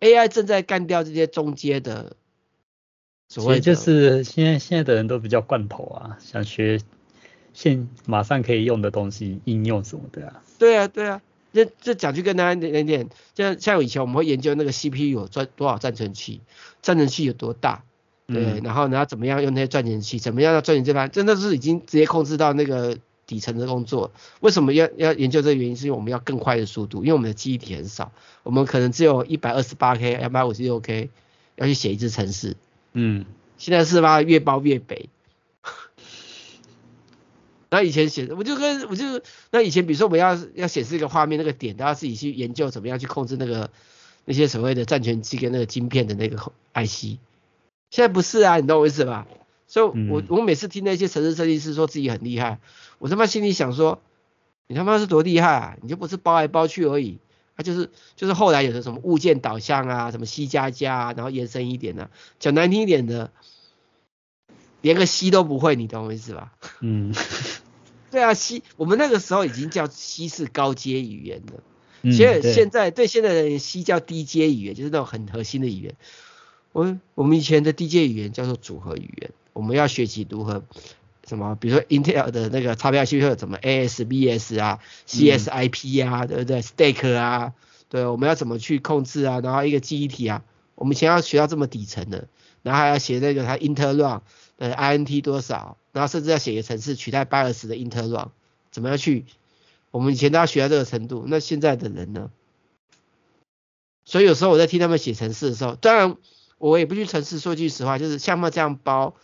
[0.00, 2.16] AI 正在干掉这些中阶的，
[3.28, 6.80] 所以就是现在现在的人都比较罐头啊，想学
[7.52, 10.42] 现马上可以用的东西应用什么的啊。
[10.58, 11.20] 对啊，对啊。
[11.54, 16.40] 这这讲句更难听点，像像以前我们会研究那个 CPU 有装多少暂存器，
[16.82, 17.84] 暂存器有多大，
[18.26, 24.10] 对，然后然后怎么样用那些赚钱器，怎么样要赚钱这盘，真的是已经直接控制到那个底层的工作。
[24.40, 25.76] 为什么要要研究这个原因？
[25.76, 28.10] 是因为我们要更快的速度，因为我们的记忆体很少，
[28.42, 31.08] 我们可能只有一百二十八 K、两百五十六 K，
[31.54, 32.56] 要去写一次程式。
[32.94, 33.24] 嗯，
[33.58, 34.22] 现在是吧？
[34.22, 35.08] 越包越北。
[37.70, 39.04] 那以前写，我就跟我就
[39.50, 43.70] 那以前，比如说我们要要显示一个画面，那个点都要自己去研究怎么样去控制那个
[44.24, 47.18] 那些所谓的占权机跟那个晶片的那个 IC。
[47.90, 49.26] 现在不是啊，你懂我意思吧？
[49.66, 52.60] 所以我，我、每次听那些城市设计师说自己很厉害，
[52.98, 54.00] 我他妈心里想说，
[54.66, 55.76] 你他妈是多厉害啊？
[55.82, 57.18] 你就不是包来包去而已，
[57.56, 63.32] 他、啊、就是就是后来有的什么物件导向啊，什么 C 加加啊，然后延伸一点的、啊，讲难听一点的，
[64.84, 66.52] 连个 C 都不会，你懂我意思吧？
[66.80, 67.14] 嗯，
[68.12, 75.94] 对啊，C 我们那个时候已经叫 C 是高阶语言了，所以现在对现在的人 C 叫低阶语言，就是那种很核心的语言。
[76.72, 80.62] 我我们以前的低阶语言叫做组合语言，我们要学习如何
[81.26, 87.54] 什么，比如说 Intel 的那个 x86 怎么 ASBS 啊，CSIP 啊，对不对？Stack 啊，
[87.88, 89.40] 对，我们要怎么去控制啊？
[89.40, 90.42] 然后一个记忆体啊，
[90.74, 92.28] 我们以前要学到这么底层的，
[92.62, 94.20] 然后还要学那个它 interrun
[94.58, 98.28] 呃 INT 多少，然后甚至要写一个程式取代 BIOS 的 interrun，
[98.70, 99.26] 怎么样去？
[99.90, 102.30] 我们以前都要学到这个程度，那现在的人呢？
[104.04, 106.16] 所以有时候我在听他们写程式的时候，当然。
[106.56, 109.14] 我也不去程式，说句实话，就是像他这样包，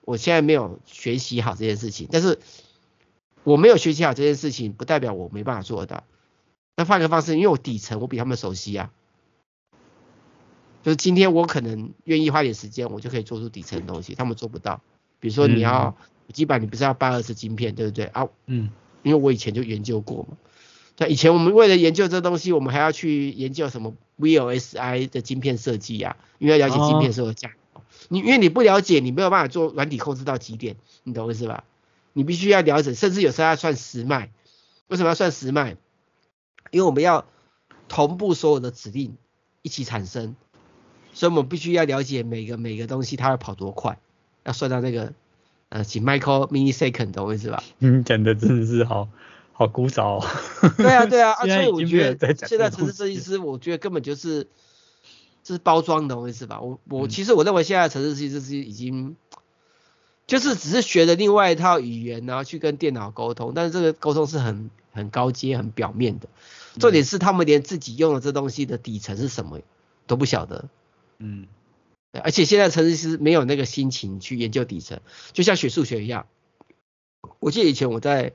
[0.00, 2.08] 我现在没有学习好这件事情。
[2.10, 2.40] 但是
[3.44, 6.02] 我没有学习好这件事情，不代表我没办法做到。
[6.74, 8.90] 那换个方式，因为我底层我比他们熟悉啊，
[10.84, 14.82] 就是今天我可能愿意花点时间，我就可以做出底层的东西，他们做不到。
[15.18, 15.96] 比如说你要，
[16.30, 18.28] 基本上你不是要八二十晶片，对不对啊？
[18.44, 18.70] 嗯，
[19.02, 20.36] 因为我以前就研究过嘛。
[20.94, 27.52] 对，以前我们为了研究这东西，我们还要去研究什么 VLSI 的晶片设计啊，因为要了解晶片所有价。
[28.10, 31.64] 你因为你不了解，你没有办法做软体控制到极点，你懂我意思吧？
[32.12, 34.30] 你必须要了解，甚至有时候要算时脉。
[34.88, 35.78] 为什么要算时脉？
[36.70, 37.24] 因为我们要
[37.88, 39.16] 同步所有的指令
[39.62, 40.36] 一起产生，
[41.14, 43.98] 所以我们必须要了解每个每个东西它会跑多快，
[44.44, 45.14] 要算到那个
[45.70, 47.62] 呃几 micro millisecond，懂我意思吧？
[47.78, 49.08] 嗯，讲的真的是好。
[49.56, 50.26] 好古早，哦，
[50.76, 54.48] 对啊对 啊，啊所以我觉得现在城市设计师，我觉得根本就是
[55.44, 56.60] 这是包装的，懂我意思吧？
[56.60, 59.14] 我我其实我认为现在城市设计师已经
[60.26, 66.26] 就是只是学了另外一套语言，然后去跟电脑沟通，但是这个沟通是很很高阶、很表面的。
[66.80, 69.60] 重点是他们连自己用的这东西的底层是什么
[70.08, 70.64] 都不晓得。
[71.18, 71.46] 嗯，
[72.12, 75.00] 而且现在程式师没有那个心情去研究底层，
[75.32, 76.26] 就像学数学一样。
[77.40, 78.32] 我记得以前我在。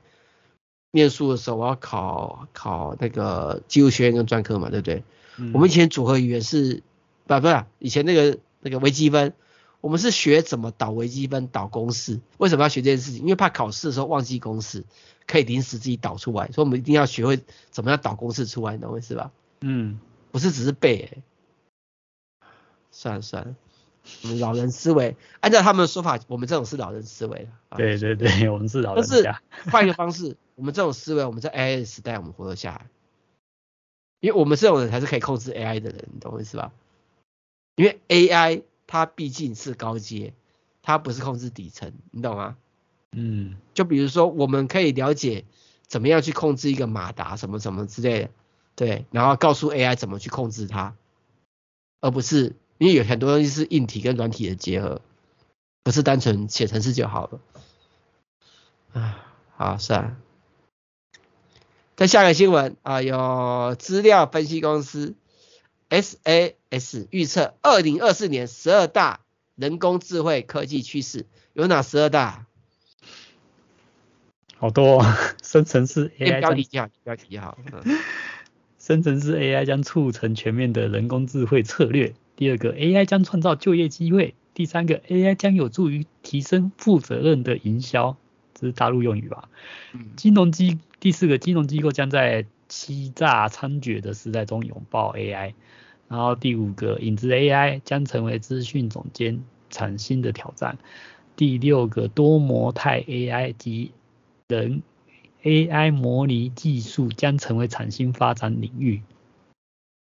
[0.92, 5.04] 念书的时候，我要考考那个技术学院跟专科嘛，对不对？
[5.36, 6.82] 嗯、我们以前组合语言是，
[7.28, 9.32] 不不是，以前那个那个微积分，
[9.80, 12.18] 我们是学怎么导微积分、导公式。
[12.38, 13.20] 为什么要学这件事情？
[13.20, 14.84] 因为怕考试的时候忘记公式，
[15.28, 17.38] 可以临时自己导出来，所以我们一定要学会
[17.70, 19.30] 怎么样导公式出来，你懂我意思吧？
[19.60, 20.00] 嗯，
[20.32, 21.22] 不是只是背、欸。
[23.00, 23.56] 算了算了，
[24.24, 27.78] 我们老人思维，按照他们的说法，我们这种是老人思维了。
[27.78, 29.08] 对对对，我们是老人家。
[29.10, 30.36] 但是换一个方式。
[30.56, 32.86] 我们这种思维，我们在 AI 的时代，我们活得下来，
[34.20, 36.70] 因为我们这种人才是可以控制 AI 的人，你懂我意思吧？
[37.76, 40.34] 因为 AI 它毕竟是高阶，
[40.82, 42.58] 它不是控制底层，你懂吗？
[43.12, 45.46] 嗯，就比如说，我们可以了解
[45.86, 48.30] 怎么样去控制一个马达，什么什么之类的，
[48.76, 50.94] 对，然后告诉 AI 怎么去控制它，
[52.02, 55.02] 而不是因为有很多东西是硬体跟软体的结合，
[55.82, 57.40] 不是单纯写程式就好了。
[58.94, 60.16] 啊，好，算了。
[61.94, 65.14] 再下个新闻啊，有资料分析公司
[65.90, 69.20] SAS 预测二零二四年十二大
[69.56, 72.46] 人工智慧科技趋势有哪十二大？
[74.56, 75.14] 好多、哦，
[75.44, 77.58] 生成式 AI 标题记好，标题记好。
[78.80, 82.14] 生成式 AI 将促成全面的人工智慧策略。
[82.40, 84.34] 第二个，AI 将创造就业机会。
[84.54, 88.16] 第三个，AI 将有助于提升负责任的营销。
[88.54, 89.50] 这是大陆用语吧？
[90.16, 95.52] 金融机第四个金融机构将在欺诈猖獗的时代中拥抱 AI。
[96.08, 100.78] 然后第五个影子 AI 将成为资讯总监产新的挑战。
[101.36, 103.92] 第六个多模态 AI 及
[104.48, 104.82] 人
[105.42, 109.02] AI 模拟技术将成为产新发展领域。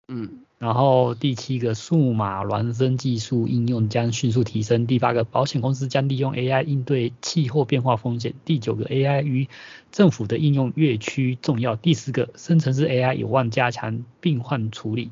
[0.08, 0.46] 嗯。
[0.62, 4.86] 然后第七个数码孪生技术应用将迅速提升。
[4.86, 8.36] 第八个保险公司将利用 AI 应对气候变化风险。
[8.46, 9.50] 第九个 AI 与
[9.92, 11.76] 政府的应用越趋重要。
[11.76, 15.10] 第十个生成式 AI 有望加强病患处理、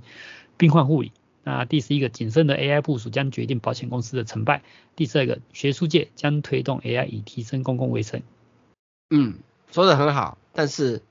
[0.55, 1.11] 病患护理、
[1.43, 4.61] 那第十一个，谨慎的 AI 部署将决定保险公司的成败。
[4.95, 8.21] 第十二个，学术界将推动 AI 以提升公共卫生。
[9.09, 9.33] 嗯，
[9.71, 11.01] 说得很好，但是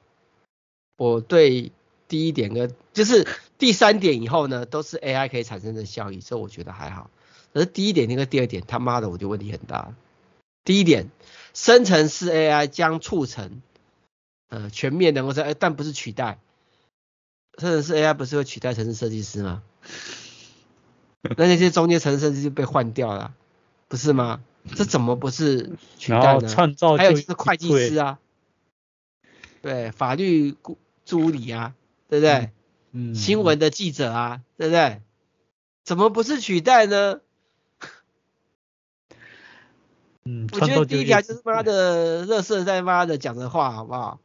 [0.97, 1.73] 我对
[2.07, 3.27] 第一点跟就是
[3.59, 7.11] 第三点以后呢，都是 AI 可以产生的效益，所以我觉得还好。
[7.53, 9.93] 可是第一点那个第二点，他妈的，我觉得问题很大。
[10.65, 11.11] 第一点，
[11.55, 13.63] 生成式 AI 将促成
[14.49, 16.39] 呃全面能够在，但不是取代。
[17.57, 19.63] 生成式 AI 不是会取代城市设计师吗？
[21.37, 23.35] 那那些中间城市设计师就被换掉了，
[23.89, 24.41] 不是吗？
[24.77, 26.49] 这怎么不是取代呢？
[26.49, 28.19] 创造还有就是会计师啊，
[29.63, 30.55] 对，法律
[31.05, 31.75] 助理啊，
[32.09, 32.33] 对不对？
[32.33, 32.53] 嗯。
[33.15, 35.03] 新闻的记者啊，对不对？
[35.85, 37.21] 怎么不是取代呢？
[40.25, 44.21] 嗯，我觉得第一条就是妈的，乐色在妈的讲的话，好不好？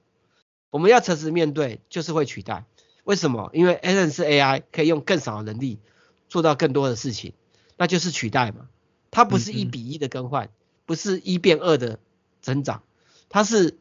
[0.70, 2.66] 我们要诚实面对，就是会取代。
[3.06, 3.50] 为什么？
[3.54, 5.80] 因为 N 是 AI 可以用更少的能力
[6.28, 7.34] 做到更多的事情，
[7.78, 8.68] 那就是取代嘛。
[9.12, 10.50] 它不是一比一的更换，
[10.86, 12.00] 不是一变二的
[12.42, 12.82] 增长，
[13.30, 13.78] 它是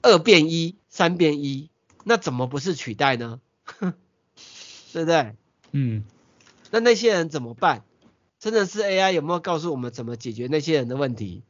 [0.00, 1.68] 二变一、三变一，
[2.04, 3.40] 那怎么不是取代呢？
[4.92, 5.34] 对不对？
[5.72, 6.04] 嗯。
[6.70, 7.84] 那那些人怎么办？
[8.38, 11.42] 真的是 AI 有没有告诉我们怎么解决那些人的问题？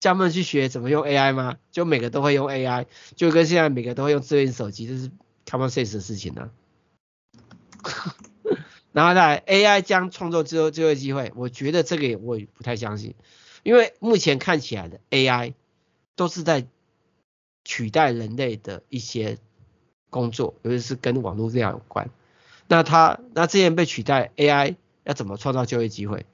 [0.00, 1.58] 叫他们去学怎么用 AI 吗？
[1.70, 5.10] 就每个都会用 AI，就跟现在每个都会用智能手机，这是。
[5.44, 6.50] common sense 的事情呢，
[8.92, 13.16] 然后再来 AI 将创造就就业机会，我觉得这个也我也不太相信，
[13.64, 15.54] 因为目前看起来的 AI
[16.14, 16.68] 都是在
[17.64, 19.36] 取代人类的一些
[20.12, 22.08] 工作，尤其是跟网络这样有关。
[22.68, 26.24] 那它那这些被取代，AI 要怎么创造就业机会？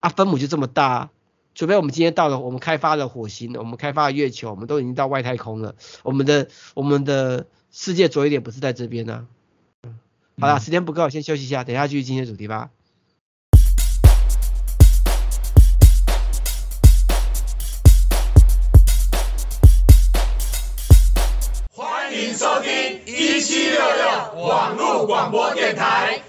[0.00, 1.10] 啊，分母就这么大啊，
[1.54, 7.46] 除非我们今天到了，我们开发了火星，我们开发了月球，我们都已经到外太空了，我们的我们的。
[7.72, 9.28] 世界着眼点不是在这边呢、
[9.82, 9.94] 啊。
[10.40, 12.70] 好了，时间不够，先休息一下，等一下继续今天的主题吧。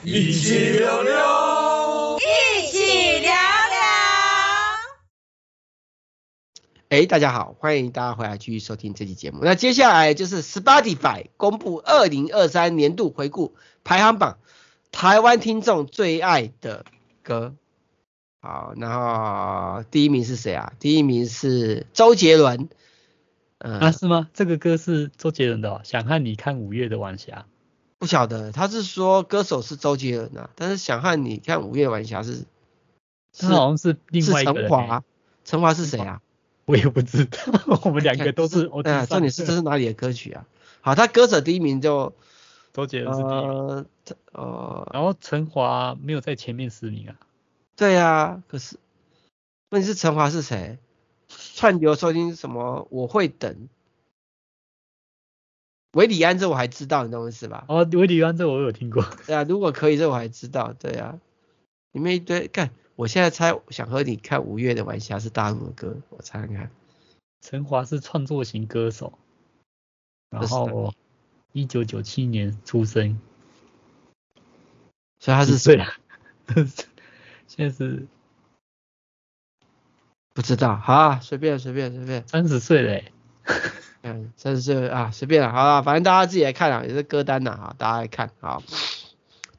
[0.04, 3.36] 一起聊聊，一起聊聊。
[6.90, 9.42] 哎，大家好，欢迎大家回来继续收听这期节目。
[9.44, 14.40] 那接下来就是 Spotify 公布二零二三年度回顾排行榜，
[14.92, 16.84] 台湾听众最爱的
[17.22, 17.54] 歌。
[18.40, 20.74] 好，然后第一名是谁啊？
[20.80, 22.70] 第一名是周杰伦。
[23.60, 24.30] 嗯、啊，是吗？
[24.34, 25.82] 这个歌是周杰伦的、哦。
[25.84, 27.46] 想和你看五月的晚霞。
[28.02, 32.46] 不晓得，他是说歌手是周杰伦啊，但是想和你看午夜晚霞是，
[33.32, 35.04] 是好像是另外一个陈华。
[35.46, 36.20] 陈华是谁啊？
[36.66, 37.38] 我也不知道，
[37.86, 38.68] 我们两个都是。
[38.86, 40.48] 哎啊，重点是这是哪里的歌曲啊？
[40.82, 42.16] 好，他歌手第一名就
[42.74, 43.50] 周杰伦是第一名。
[43.52, 43.86] 呃，
[44.32, 47.16] 呃然后陈华没有在前面十名啊。
[47.76, 48.78] 对啊，可是
[49.70, 50.80] 问题是陈华是谁？
[51.54, 52.88] 串流收听什么？
[52.90, 53.70] 我会等。
[55.94, 57.66] 韦里安这我还知道，你懂我意思吧？
[57.68, 59.04] 哦，韦里安这我有听过。
[59.26, 60.74] 对啊，如果可以这我还知道。
[60.74, 61.20] 对啊，
[61.92, 62.72] 里面一堆干。
[62.96, 66.72] 我现在猜，想和你看五月的晚霞是大陆的歌，我猜看看。
[67.42, 69.18] 陈华是创作型歌手，
[70.30, 70.94] 然后
[71.52, 73.20] 一九九七年出生，
[75.20, 75.94] 所以他是谁啊？
[77.48, 78.06] 现在是
[80.34, 83.12] 不知道，好啊，随便随便随便，三十岁嘞，
[84.02, 88.64] 嗯，三十岁啊，随便了，好了，反正大家自己来看啊，也是歌单呐，哈，大家来看，好。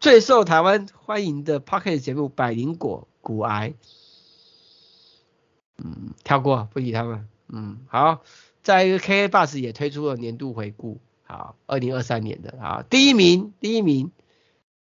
[0.00, 3.06] 最受台湾欢迎的 Pocket 节目《百灵果》。
[3.22, 3.74] 骨癌，
[5.78, 7.28] 嗯，跳过，不理他们。
[7.46, 8.24] 嗯，好，
[8.64, 14.10] 再一个 KKBOX 也推出了年度回顾，好，二零二三年的，好，第一名，第一名，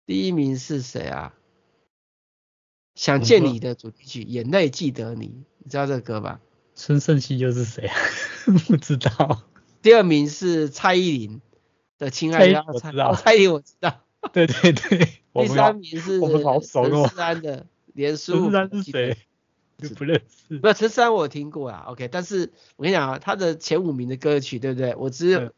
[0.08, 1.36] 第一名是谁啊？
[2.96, 5.28] 想见你的主题曲《眼泪记得你》，
[5.60, 6.41] 你知道这个歌吧？
[6.76, 7.95] 孙盛希又是谁啊？
[8.67, 9.43] 不知道。
[9.82, 11.41] 第二名是蔡依林
[11.97, 14.01] 的《亲爱的》，我知道，蔡依林我知道。
[14.34, 15.09] 对对对。
[15.34, 17.07] 第三名是我们好熟哦。
[17.07, 17.65] 陈势安的。
[17.93, 19.17] 连书，陈山是谁？
[19.95, 20.57] 不认识。
[20.59, 21.86] 不，陈山我听过啊。
[21.88, 24.95] OK，但是我跟你讲啊，他的前五名的歌曲，对不对？
[24.95, 25.53] 我只有，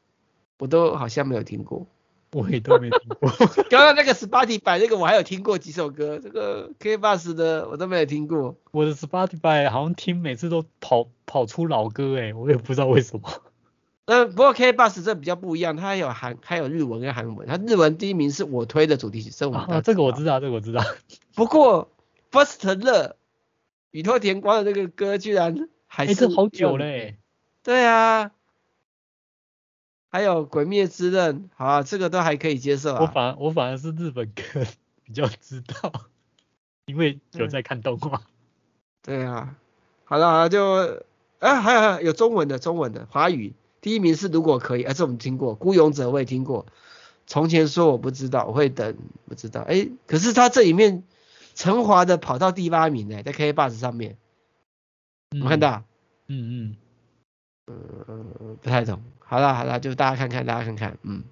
[0.59, 1.87] 我都好像没有听过。
[2.31, 3.29] 我也都没听过。
[3.69, 8.55] 刚刚那个 Spotify 那个我还有听过几首歌，这个 KKBOX 的我都没有听过。
[8.71, 13.29] 我的 Spotify 好像听每次都跑跑出老歌哎，我也不知道为什么。
[14.05, 17.47] 嗯，不过 KKBOX 这比较不一样，它还有韩还有日文跟韩文。
[17.47, 20.83] 它日文第一名是我推的主题曲《生活》啊，这个我知道，这个我知道。
[21.35, 21.89] 不过。
[22.29, 23.13] First Love，
[23.91, 27.19] 宇多田光的那个歌居然还是、欸、好久嘞。
[27.63, 28.31] 对啊，
[30.09, 33.01] 还有《鬼灭之刃》，好啊，这个都还可以接受啊。
[33.01, 34.65] 我反而我反而是日本歌，
[35.03, 35.91] 比较知道，
[36.85, 38.21] 因为有在看动画。
[39.03, 39.55] 对啊，
[40.05, 41.03] 好了好了就，
[41.39, 46.65] 啊还有还有有中文的中文的华语，第一名是如果可以，而、啊、这我们听过，孤勇者我也听过，
[47.25, 48.97] 从前说我不知道，我会等
[49.27, 51.03] 不知道，哎，可是他这里面
[51.53, 54.17] 陈华的跑到第八名呢，在 K Bus 上面，
[55.31, 55.83] 我们看到，
[56.27, 56.75] 嗯
[57.67, 57.75] 嗯，
[58.07, 61.23] 嗯不太懂，好了好了，就大家看看大家看看，嗯。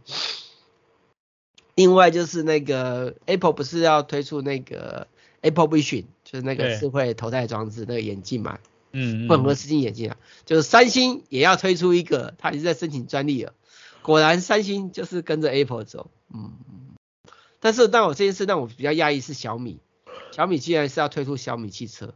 [1.76, 5.08] 另外就是那个 Apple 不是要推出那个
[5.42, 8.60] Apple Vision，就是那个智慧头戴装置那个眼镜嘛，
[8.94, 13.54] 嗯，混合实境眼镜啊，就是三星也要推出一个，它已经在申请专利了。
[14.02, 16.54] 果然三星就是跟着 Apple 走，嗯，
[17.60, 19.80] 但是但我这件事让我比较讶异是小米，
[20.32, 22.14] 小米竟然是要推出小米汽车，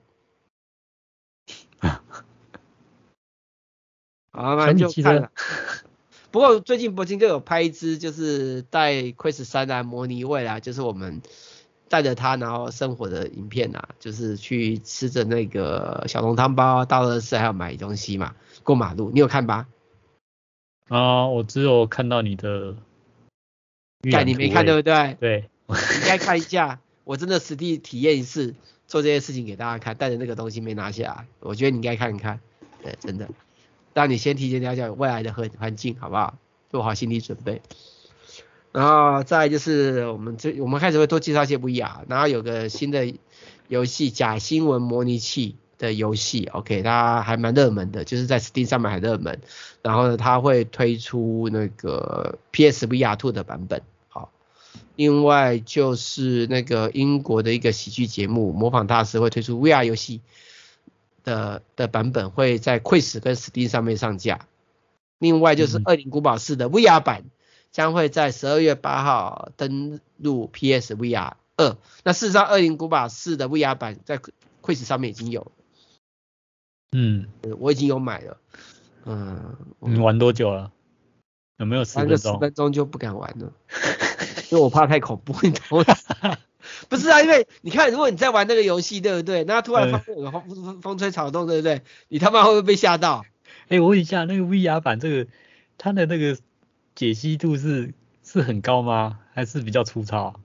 [4.41, 5.31] 好，那就看了。
[6.31, 11.21] 不过最近博金哥有拍一支，就是带 Quest 3来模拟未来，就是我们
[11.89, 19.67] 带着他然后生活的影片啊，就是去吃着那个小笼汤包，到乐事还要买东西嘛，过马路，你有看吧？
[20.87, 22.77] 啊，我只有看到你的，
[24.09, 25.17] 但你没看对不对？
[25.19, 28.55] 对，你应该看一下，我真的实地体验一次
[28.87, 32.39] 做这些事情给大家看，带着那个东西没拿下来，我觉得你应该看一看，
[32.81, 33.27] 对，真的。
[33.93, 36.37] 让你先提前了解未来的环环境，好不好？
[36.69, 37.61] 做好心理准备。
[38.71, 43.11] 然后再就是我们这我们开始会多介绍一些 VR，然后有个新的
[43.67, 49.41] 游戏假新闻模拟器的游戏，OK，它还蛮热门的，就是在 Steam 上面还热门。
[49.81, 53.81] 然后呢，它会推出那个 PSVR 2的版本。
[54.07, 54.31] 好，
[54.95, 60.21] 另外就是那个英国的一个喜剧节目模仿大师会推出 VR 游戏。
[61.29, 64.47] 的的版本会在 Quest 跟 Steam 上面上架，
[65.19, 67.25] 另外就是《恶灵古堡四》的 VR 版
[67.71, 71.77] 将会在十二月八号登陆 PSVR 二。
[72.03, 74.19] 那事实上，《恶灵古堡四》的 VR 版在
[74.61, 75.51] Quest 上面已经有，
[76.91, 77.27] 嗯，
[77.59, 78.37] 我已经有买了，
[79.05, 80.71] 嗯，你玩多久了？
[81.57, 82.09] 有没有十分钟？
[82.09, 83.53] 玩个十分钟就不敢玩了，
[84.49, 86.37] 因为我怕太恐怖，你懂吗？
[86.87, 89.43] 不是啊，因为你看，如果你在玩那个游戏，对不对？
[89.43, 91.81] 那突然发有个风风风吹草动，对不对？
[92.07, 93.25] 你他妈会不会被吓到？
[93.63, 95.27] 哎、欸，我问一下，那个 VR 版这个
[95.77, 96.37] 它的那个
[96.95, 99.19] 解析度是是很高吗？
[99.33, 100.39] 还是比较粗糙？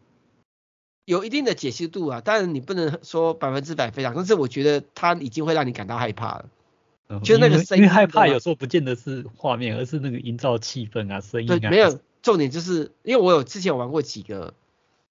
[1.05, 6.47] 有一定的解析度啊，但是你不能说百分之百非常，但是我觉得它已经会让你感到害怕了。
[7.09, 11.59] 嗯、就那个声音，因为害怕有时候不见得是画面，而是那个营造气氛啊，声音啊。
[11.59, 14.55] 对，没有重点就是因为我有之前有玩过几个。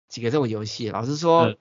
[0.09, 1.57] 几个这种游戏，老实说，嗯、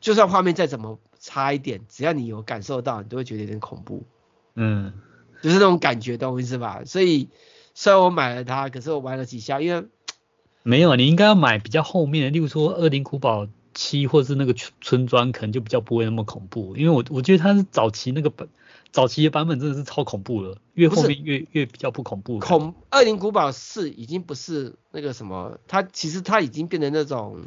[0.00, 4.04] 就算画面再怎么差一点，只要你有感受到，你都会觉得有点恐怖。
[4.54, 4.92] 嗯，
[5.42, 6.82] 就是那种感觉，懂我意思吧？
[6.86, 7.28] 所以
[7.74, 9.86] 虽然我买了它，可是我玩了几下，因为
[10.62, 16.76] 没有，你应该要买比较后面的，例如说《恶灵古堡七》或者是那个村庄，可能就比较不会那么恐怖。
[16.76, 18.48] 因为我我觉得它是早期那个本，
[18.92, 22.38] 早期的版本真的是超恐怖了，越后面越越比较不恐怖。
[22.38, 27.44] 恐《恶灵古堡四》已经不是那个什么，它其实它已经变成那种。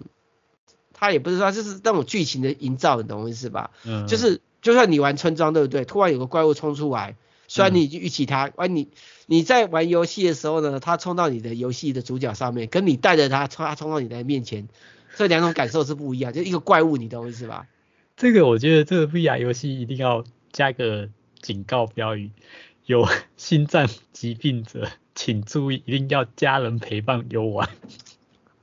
[0.99, 3.69] 他也不是说，就是那种剧情的营造，你懂我意思吧？
[3.85, 5.85] 嗯，就是就算你玩村庄，对不对？
[5.85, 7.15] 突然有个怪物冲出来，
[7.47, 8.89] 虽然你已经预期他，而、嗯、你
[9.27, 14.67] 你在玩游戏的时候呢，他冲到你的游戏的主角上面，跟你带着他冲，他冲到你的面前，
[15.15, 17.67] 这两种感受是不一样，就一个怪物，你懂我意思吧？
[18.15, 22.31] 这个我觉得这个 VR 游戏一定要加个警告标语，
[22.87, 27.69] 有心脏疾病者请注意，一定要家人陪伴游玩。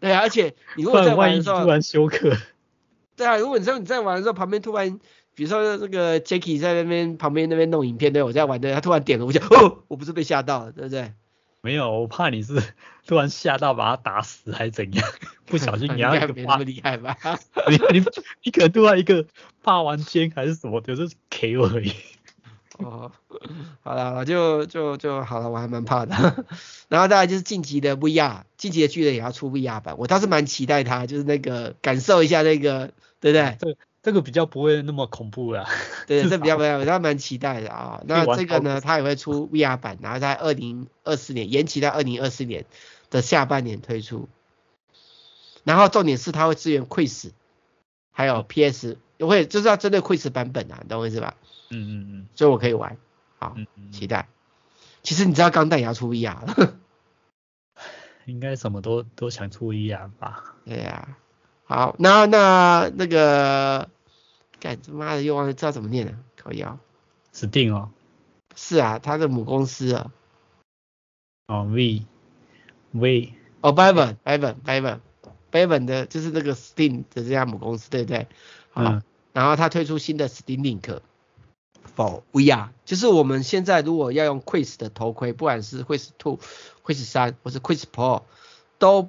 [0.04, 2.36] 对啊，而且你如果在玩的时候，突然休克。
[3.16, 4.98] 对啊，如果你说你在玩的时候，旁边突然，
[5.34, 11.12] 比如说这个 Jacky 在那边旁边那边弄影片，对，我在玩的，他突然点了，我就哦，我不是被吓到了，对不对？
[11.60, 12.60] 没有，我怕你是
[13.06, 15.08] 突然吓到把他打死还是怎样，
[15.46, 17.16] 不小心你要 一个没那么厉害吧？
[17.70, 18.04] 你你
[18.42, 19.24] 你可能突然一个
[19.62, 21.92] 霸王剑还是什么，就是 KO 而已。
[22.78, 23.12] 哦，
[23.82, 26.14] 好了，就就就好了，我还蛮怕的。
[26.88, 33.56] 然后大概就是晋级的 VR，晋级的巨人也要出 VR 版，我倒是蛮期待它，就是那个感受一下那个，对不对？
[33.60, 35.66] 这这个比较不会那么恐怖啦。
[36.06, 38.02] 对， 这比较不会，我倒蛮期待的啊。
[38.06, 42.64] 那这个呢，它也会出 VR 版，然后在二零二四年延期到二零二四年
[43.10, 44.28] 的下半年推出。
[45.62, 47.30] 然后重点是它会支援 Quest，
[48.10, 51.34] 还有 PS，会就是要针对 Quest 版本啊，你懂我意思吧？
[51.70, 52.96] 嗯嗯嗯，所以我可以玩，
[53.38, 54.28] 好，嗯嗯期待。
[55.02, 56.76] 其实你知道钢弹也要出 VR 了，
[58.26, 60.54] 应该什么都都想出 VR 吧？
[60.64, 61.16] 对呀、
[61.66, 63.88] 啊，好，那那那个，
[64.60, 66.78] 干他妈的又忘了知道怎么念了，可以啊
[67.34, 67.90] ，Steam 哦，
[68.54, 70.10] 是啊，他的母公司啊，
[71.48, 72.06] 哦，V
[72.92, 78.26] V，哦，Vive，Vive，Vive，Bevan 的就是那个 Steam 的这家母公司，对不对？
[78.74, 79.02] 嗯。
[79.34, 81.00] 然后他推出新的 Steam Link
[81.96, 86.38] VR，就是我们现在如果要用 Quest 的头盔，不管是 Quest Two、
[86.84, 88.22] Quest 三或是 Quest Pro，
[88.78, 89.08] 都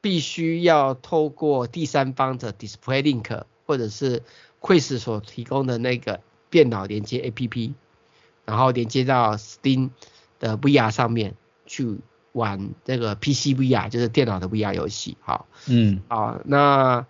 [0.00, 4.22] 必须要透过第三方的 Display Link 或者是
[4.60, 6.20] Quest 所提供的那个
[6.50, 7.72] 电脑连接 APP，
[8.44, 9.90] 然后连接到 Steam
[10.40, 11.34] 的 VR 上面
[11.66, 11.98] 去
[12.32, 15.16] 玩这个 PC VR，就是电脑的 VR 游戏。
[15.20, 17.06] 好，嗯，好，那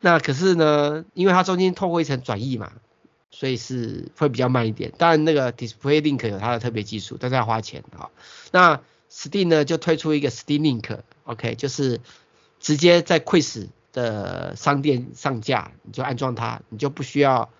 [0.00, 2.72] 那可是呢，因为它中间透过一层转译嘛，
[3.38, 4.94] 所以是会比较慢一点。
[4.96, 8.08] 当然那个 Display Link 有它的特别技术，但是要花钱啊。
[8.50, 8.80] 那
[9.10, 12.00] Steam 呢就推出一个 Steam Link，OK，就是
[12.60, 17.50] 直接在 Quest 的商店上架，你就安装它，你就不需要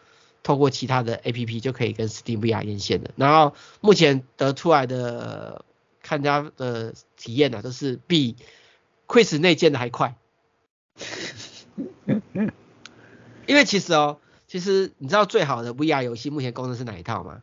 [0.43, 3.11] 透过其他的 APP 就可以跟 Steam VR 连线的。
[3.17, 5.63] 然后目前得出来的
[6.03, 8.37] 看家的体验呢、啊，都是比
[9.07, 10.17] Quest 内建的还快。
[13.47, 14.19] 因为其实哦，
[14.57, 17.43] 其实你知道最好的 VR 游戏目前功能是哪一套吗？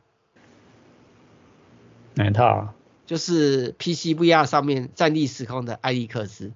[2.16, 2.74] 哪一套啊？
[3.06, 6.54] 就是 PC VR 上面站立时空的艾利克斯，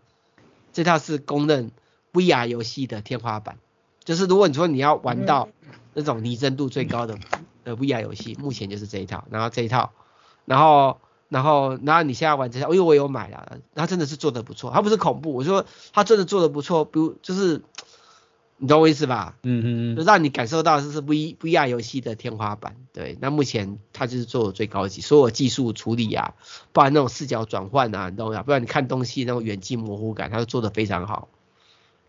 [0.74, 1.70] 这套是公认
[2.12, 3.60] VR 游戏的天花板。
[4.04, 5.50] 就是如果你说你要玩到
[5.94, 7.20] 那种拟真度最高的
[7.64, 9.26] 的 VR 游戏，目前就是这一套。
[9.30, 9.92] 然后这一套，
[10.46, 11.00] 然后
[11.30, 14.72] 然后然后你现在玩这套，因为我有买了，它真的是做的不错。
[14.74, 17.62] 它不是恐怖，我说它真的做的不错，比如就是。
[18.60, 19.38] 你懂我意思吧？
[19.44, 22.76] 嗯嗯嗯，就让你感受到这是 V VR 游戏的天花板。
[22.92, 26.34] 对，那目前它就是做的最高级，所有技术处理啊，
[26.74, 28.42] 不然那种视角转换啊，你懂吗？
[28.42, 31.30] 不然你看东西那种远近模糊感，它都做的非常好。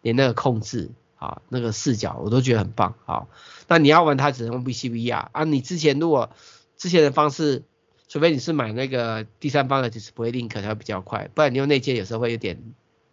[0.00, 2.94] 连那个控制啊，那个视角我都觉得很棒。
[3.04, 3.28] 好，
[3.66, 5.44] 那你要玩它只能用 V C V R 啊。
[5.44, 6.30] 你之前如果
[6.76, 7.64] 之前的方式，
[8.08, 12.62] 除非你是买那个第三方的 Display Link 才会比较快，不然你用内建有时候会有点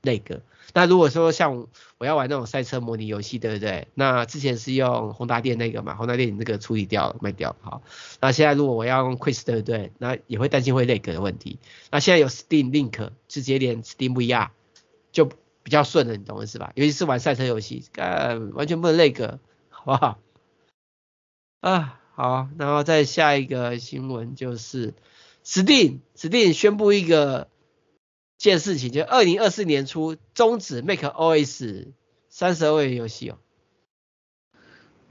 [0.05, 0.41] 那个。
[0.73, 3.87] 那如果说像我要玩那种赛车模拟游戏，对不对？
[3.93, 7.81] 那之前是用宏达电那个嘛，宏达电那个处理掉，卖掉，好。
[8.19, 9.91] 那现在如果我要用 Quest，对不对？
[9.99, 11.59] 那也会担心会 lag 的问题。
[11.91, 14.49] 那现在有 Steam Link 直接连 Steam VR
[15.13, 16.73] 就比较顺了，你懂我意思吧？
[16.75, 19.37] 尤其是玩赛车游戏，呃，完全不能 lag，
[19.69, 20.19] 好不好？
[21.61, 24.93] 啊，好，然后再下一个新闻就是
[25.45, 27.47] Steam，Steam 宣布一个。
[28.37, 31.87] 件事情就二零二四年初终止 MakeOS
[32.29, 33.37] 三十二位游戏哦。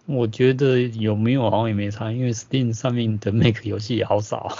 [0.06, 4.54] 我觉得有没有好像也没差，因为 Steam 上面的 Make 游戏也好少。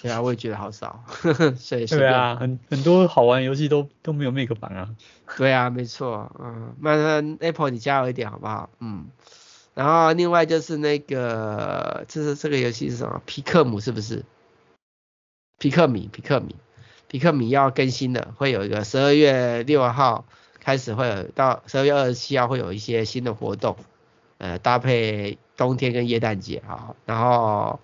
[0.00, 1.04] 对啊， 我也觉得好少。
[1.58, 4.94] 所以对啊，很很多好玩游戏都都没有 Make 版啊。
[5.36, 8.70] 对啊，没错，嗯，慢慢 Apple 你加油一点好不好？
[8.78, 9.06] 嗯。
[9.74, 13.20] 然后另外就是那个，这是这个游戏是什么？
[13.26, 14.24] 皮克姆是不是？
[15.58, 16.54] 皮克米，皮克米。
[17.14, 20.24] 皮克米要更新了，会有一个十二月六号
[20.58, 23.76] 开始会有到十二月二十七号会有一些新的活动，
[24.38, 27.78] 呃，搭配冬天跟耶诞节啊，然后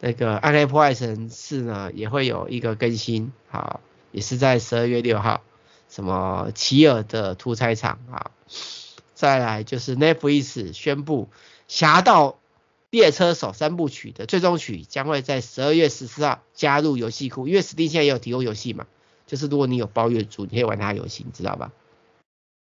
[0.00, 5.42] 那个暗黑破坏神四呢也会有一个更新，好，也是在十二月六号，
[5.90, 8.30] 什么奇尔的屠宰场啊，
[9.12, 11.28] 再来就是 Netflix 宣布
[11.68, 12.38] 侠盗。
[12.92, 18.86] 猎车手三部曲的最终曲将会在十二月十四号加入游戏库，因为 Steam 现在也有提供游戏嘛，
[19.26, 21.72] 就是如果你有包月租，你可以玩它游戏，你知道吧？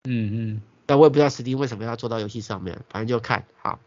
[0.04, 0.62] 嗯嗯。
[0.86, 3.80] 但我也不知道 Steam 为什么要做到游戏上面，反正就看好。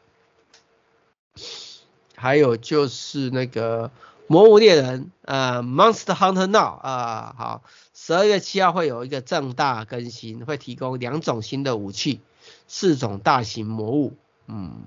[2.14, 3.90] 还有就是那个
[4.28, 7.64] 魔物猎人，呃，Monster Hunter Now 啊、呃，好，
[7.94, 12.20] 十二月七号会有一个重大更新，会提供两种新的武器，
[12.68, 14.12] 四种大型魔物，
[14.48, 14.84] 嗯。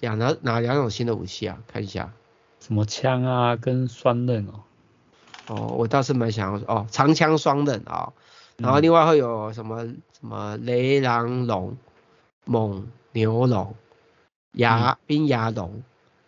[0.00, 1.58] 两哪哪两种新的武器啊？
[1.66, 2.12] 看一下，
[2.58, 4.64] 什么枪啊，跟双刃哦。
[5.46, 8.12] 哦，我倒是蛮想要哦，长枪双刃啊。
[8.56, 11.76] 然后另外会有什么什么雷狼龙、
[12.44, 13.74] 猛牛龙、
[14.52, 15.82] 牙冰牙龙、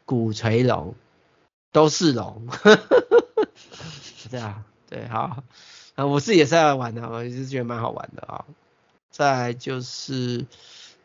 [0.05, 0.95] 骨锤龙，
[1.73, 2.47] 都是龙。
[4.31, 5.43] 这样对，好。
[5.95, 8.45] 啊，我自己也是在玩的，我就是觉得蛮好玩的啊。
[9.11, 10.47] 再来就是。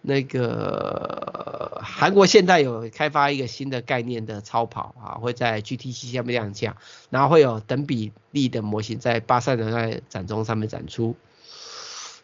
[0.01, 6.77] 那个韩国现在有开发一个新的概念的超跑啊，会在 GTC 下面亮相，
[7.09, 11.15] 然后会有等比例的模型在巴塞罗那展中上面展出。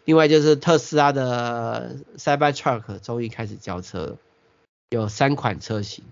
[0.05, 4.17] 另外就是特斯拉的 Cybertruck 终于开始交车了，
[4.89, 6.03] 有三款车型。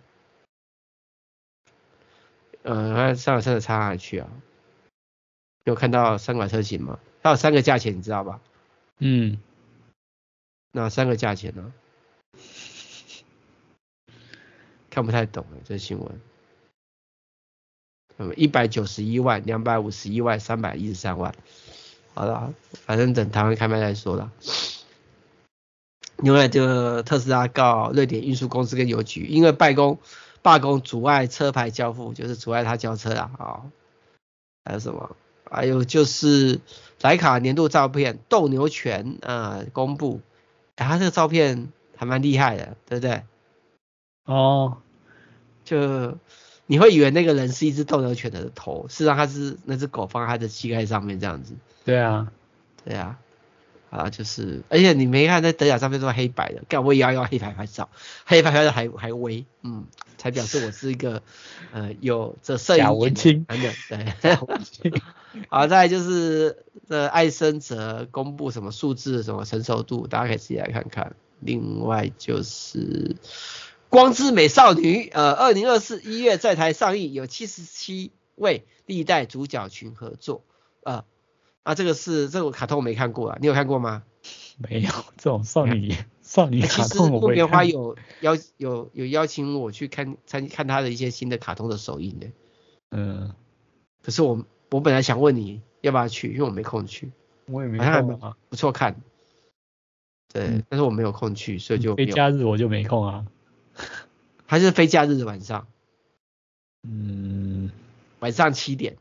[2.63, 4.27] 呃，它上个车的插哪去啊？
[5.63, 6.99] 有看到三款车型吗？
[7.21, 8.39] 它有三个价钱，你知道吧？
[8.99, 9.37] 嗯。
[10.71, 11.73] 哪三个价钱呢？
[14.89, 16.21] 看不太懂哎，这新闻。
[18.17, 21.33] 嗯，一百九十一万、两百五十一万、三百一十三万。
[22.13, 22.53] 好了，
[22.85, 24.31] 反正等台湾开卖再说了。
[26.17, 29.97] 另外，就特斯拉告瑞典运输公司跟邮局，因为罢工
[30.41, 33.31] 罢工阻碍车牌交付，就是阻碍他交车啊。
[33.37, 33.69] 好，
[34.65, 35.15] 还有什么？
[35.49, 36.59] 还有就是
[37.01, 40.21] 莱卡年度照片斗牛犬啊、公布，
[40.81, 43.21] 哎，他这个照片还蛮厉害的，对不对？
[44.25, 44.77] 哦，
[45.63, 46.17] 就
[46.65, 51.53] 你会以为那个人是一只斗牛犬的头，事实上他是那只狗放在他的膝盖上面这样子。
[51.85, 52.31] 对啊，
[52.83, 53.19] 对啊。
[53.91, 57.89] 啊，就是，而且你没看在德甲上面都是黑白的，干我也要用黑白拍照，
[58.25, 59.83] 黑白拍照还还微，嗯，
[60.17, 61.21] 才表示我是一个
[61.73, 64.93] 呃有这摄影文青，对，文青。
[65.49, 71.15] 好，再来就是这艾森哲公布什么数字什么成熟度，大家可以自己来看看。
[71.39, 73.15] 另外就是
[73.89, 80.43] 光之美少女，呃，二零二四一月在台上映，有七十七位历代主角群合作，
[80.83, 81.05] 呃。
[81.63, 84.01] 啊，这个是这个卡通我没看过啊，你有看过吗？
[84.57, 92.27] 没有，这种少女少女卡通我木棉花有邀有有邀请我去看参看他的一些新的卡通的首映的。
[92.89, 93.35] 嗯，
[94.01, 97.11] 可是我我本来想问你要不要去，因为我没空去。
[97.45, 98.35] 我也没空啊。
[98.49, 98.95] 不错看。
[100.33, 101.95] 对，嗯、但是我没有空去，所以就。
[101.95, 103.25] 非假日我就没空啊。
[104.45, 105.67] 还是非假日的晚上。
[106.83, 107.69] 嗯，
[108.19, 108.97] 晚上七点。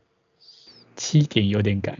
[0.95, 1.97] 七点有点赶。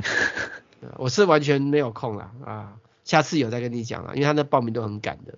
[0.98, 5.36] 我是完全没有空了啊，下次有再跟你讲了，因为他那报名都很赶的，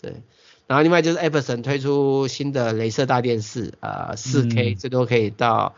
[0.00, 0.22] 对。
[0.66, 5.74] 然后另外就是 Epson 推出新的镭射大电视，呃四 K 最多可以到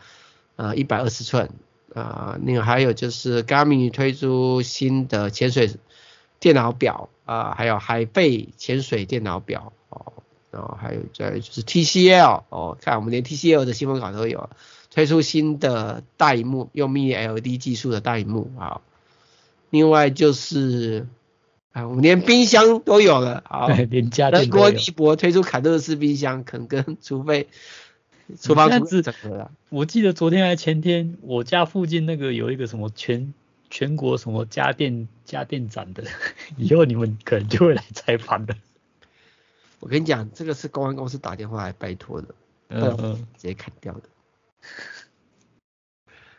[0.55, 1.49] 呃一百二十寸，
[1.93, 5.71] 啊、呃，另外还有就是 Garmin 推出新的潜水
[6.39, 10.13] 电脑表，啊、呃，还有海贝潜水电脑表，哦，
[10.51, 14.49] 然后还有再就是 TCL，哦，看我们连 TCL 的新闻稿都有，
[14.89, 18.81] 推出新的大荧幕，用 Mini LED 技术的大荧幕，啊。
[19.69, 21.07] 另外就是，
[21.71, 24.51] 啊，我们连冰箱都有了，好， 连家电都有。
[24.51, 27.47] 德国力博推出卡乐式冰箱，可能跟 除非
[28.39, 29.51] 厨房厨师整合了。
[29.69, 33.33] 我记得昨天还前天，我家附近那个有一个什么全
[33.69, 36.03] 全国什么家电家电展的，
[36.57, 38.55] 以后你们可能就会来采访的。
[39.79, 42.35] 我跟你讲，这个是公安公司打电话来拜托的，
[42.67, 44.01] 嗯嗯，直接砍掉的。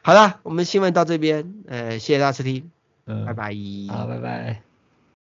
[0.03, 2.71] 好了，我们新闻到这边，呃，谢谢大家收听。
[3.05, 3.55] 嗯，拜拜。
[3.89, 4.72] 好，拜拜。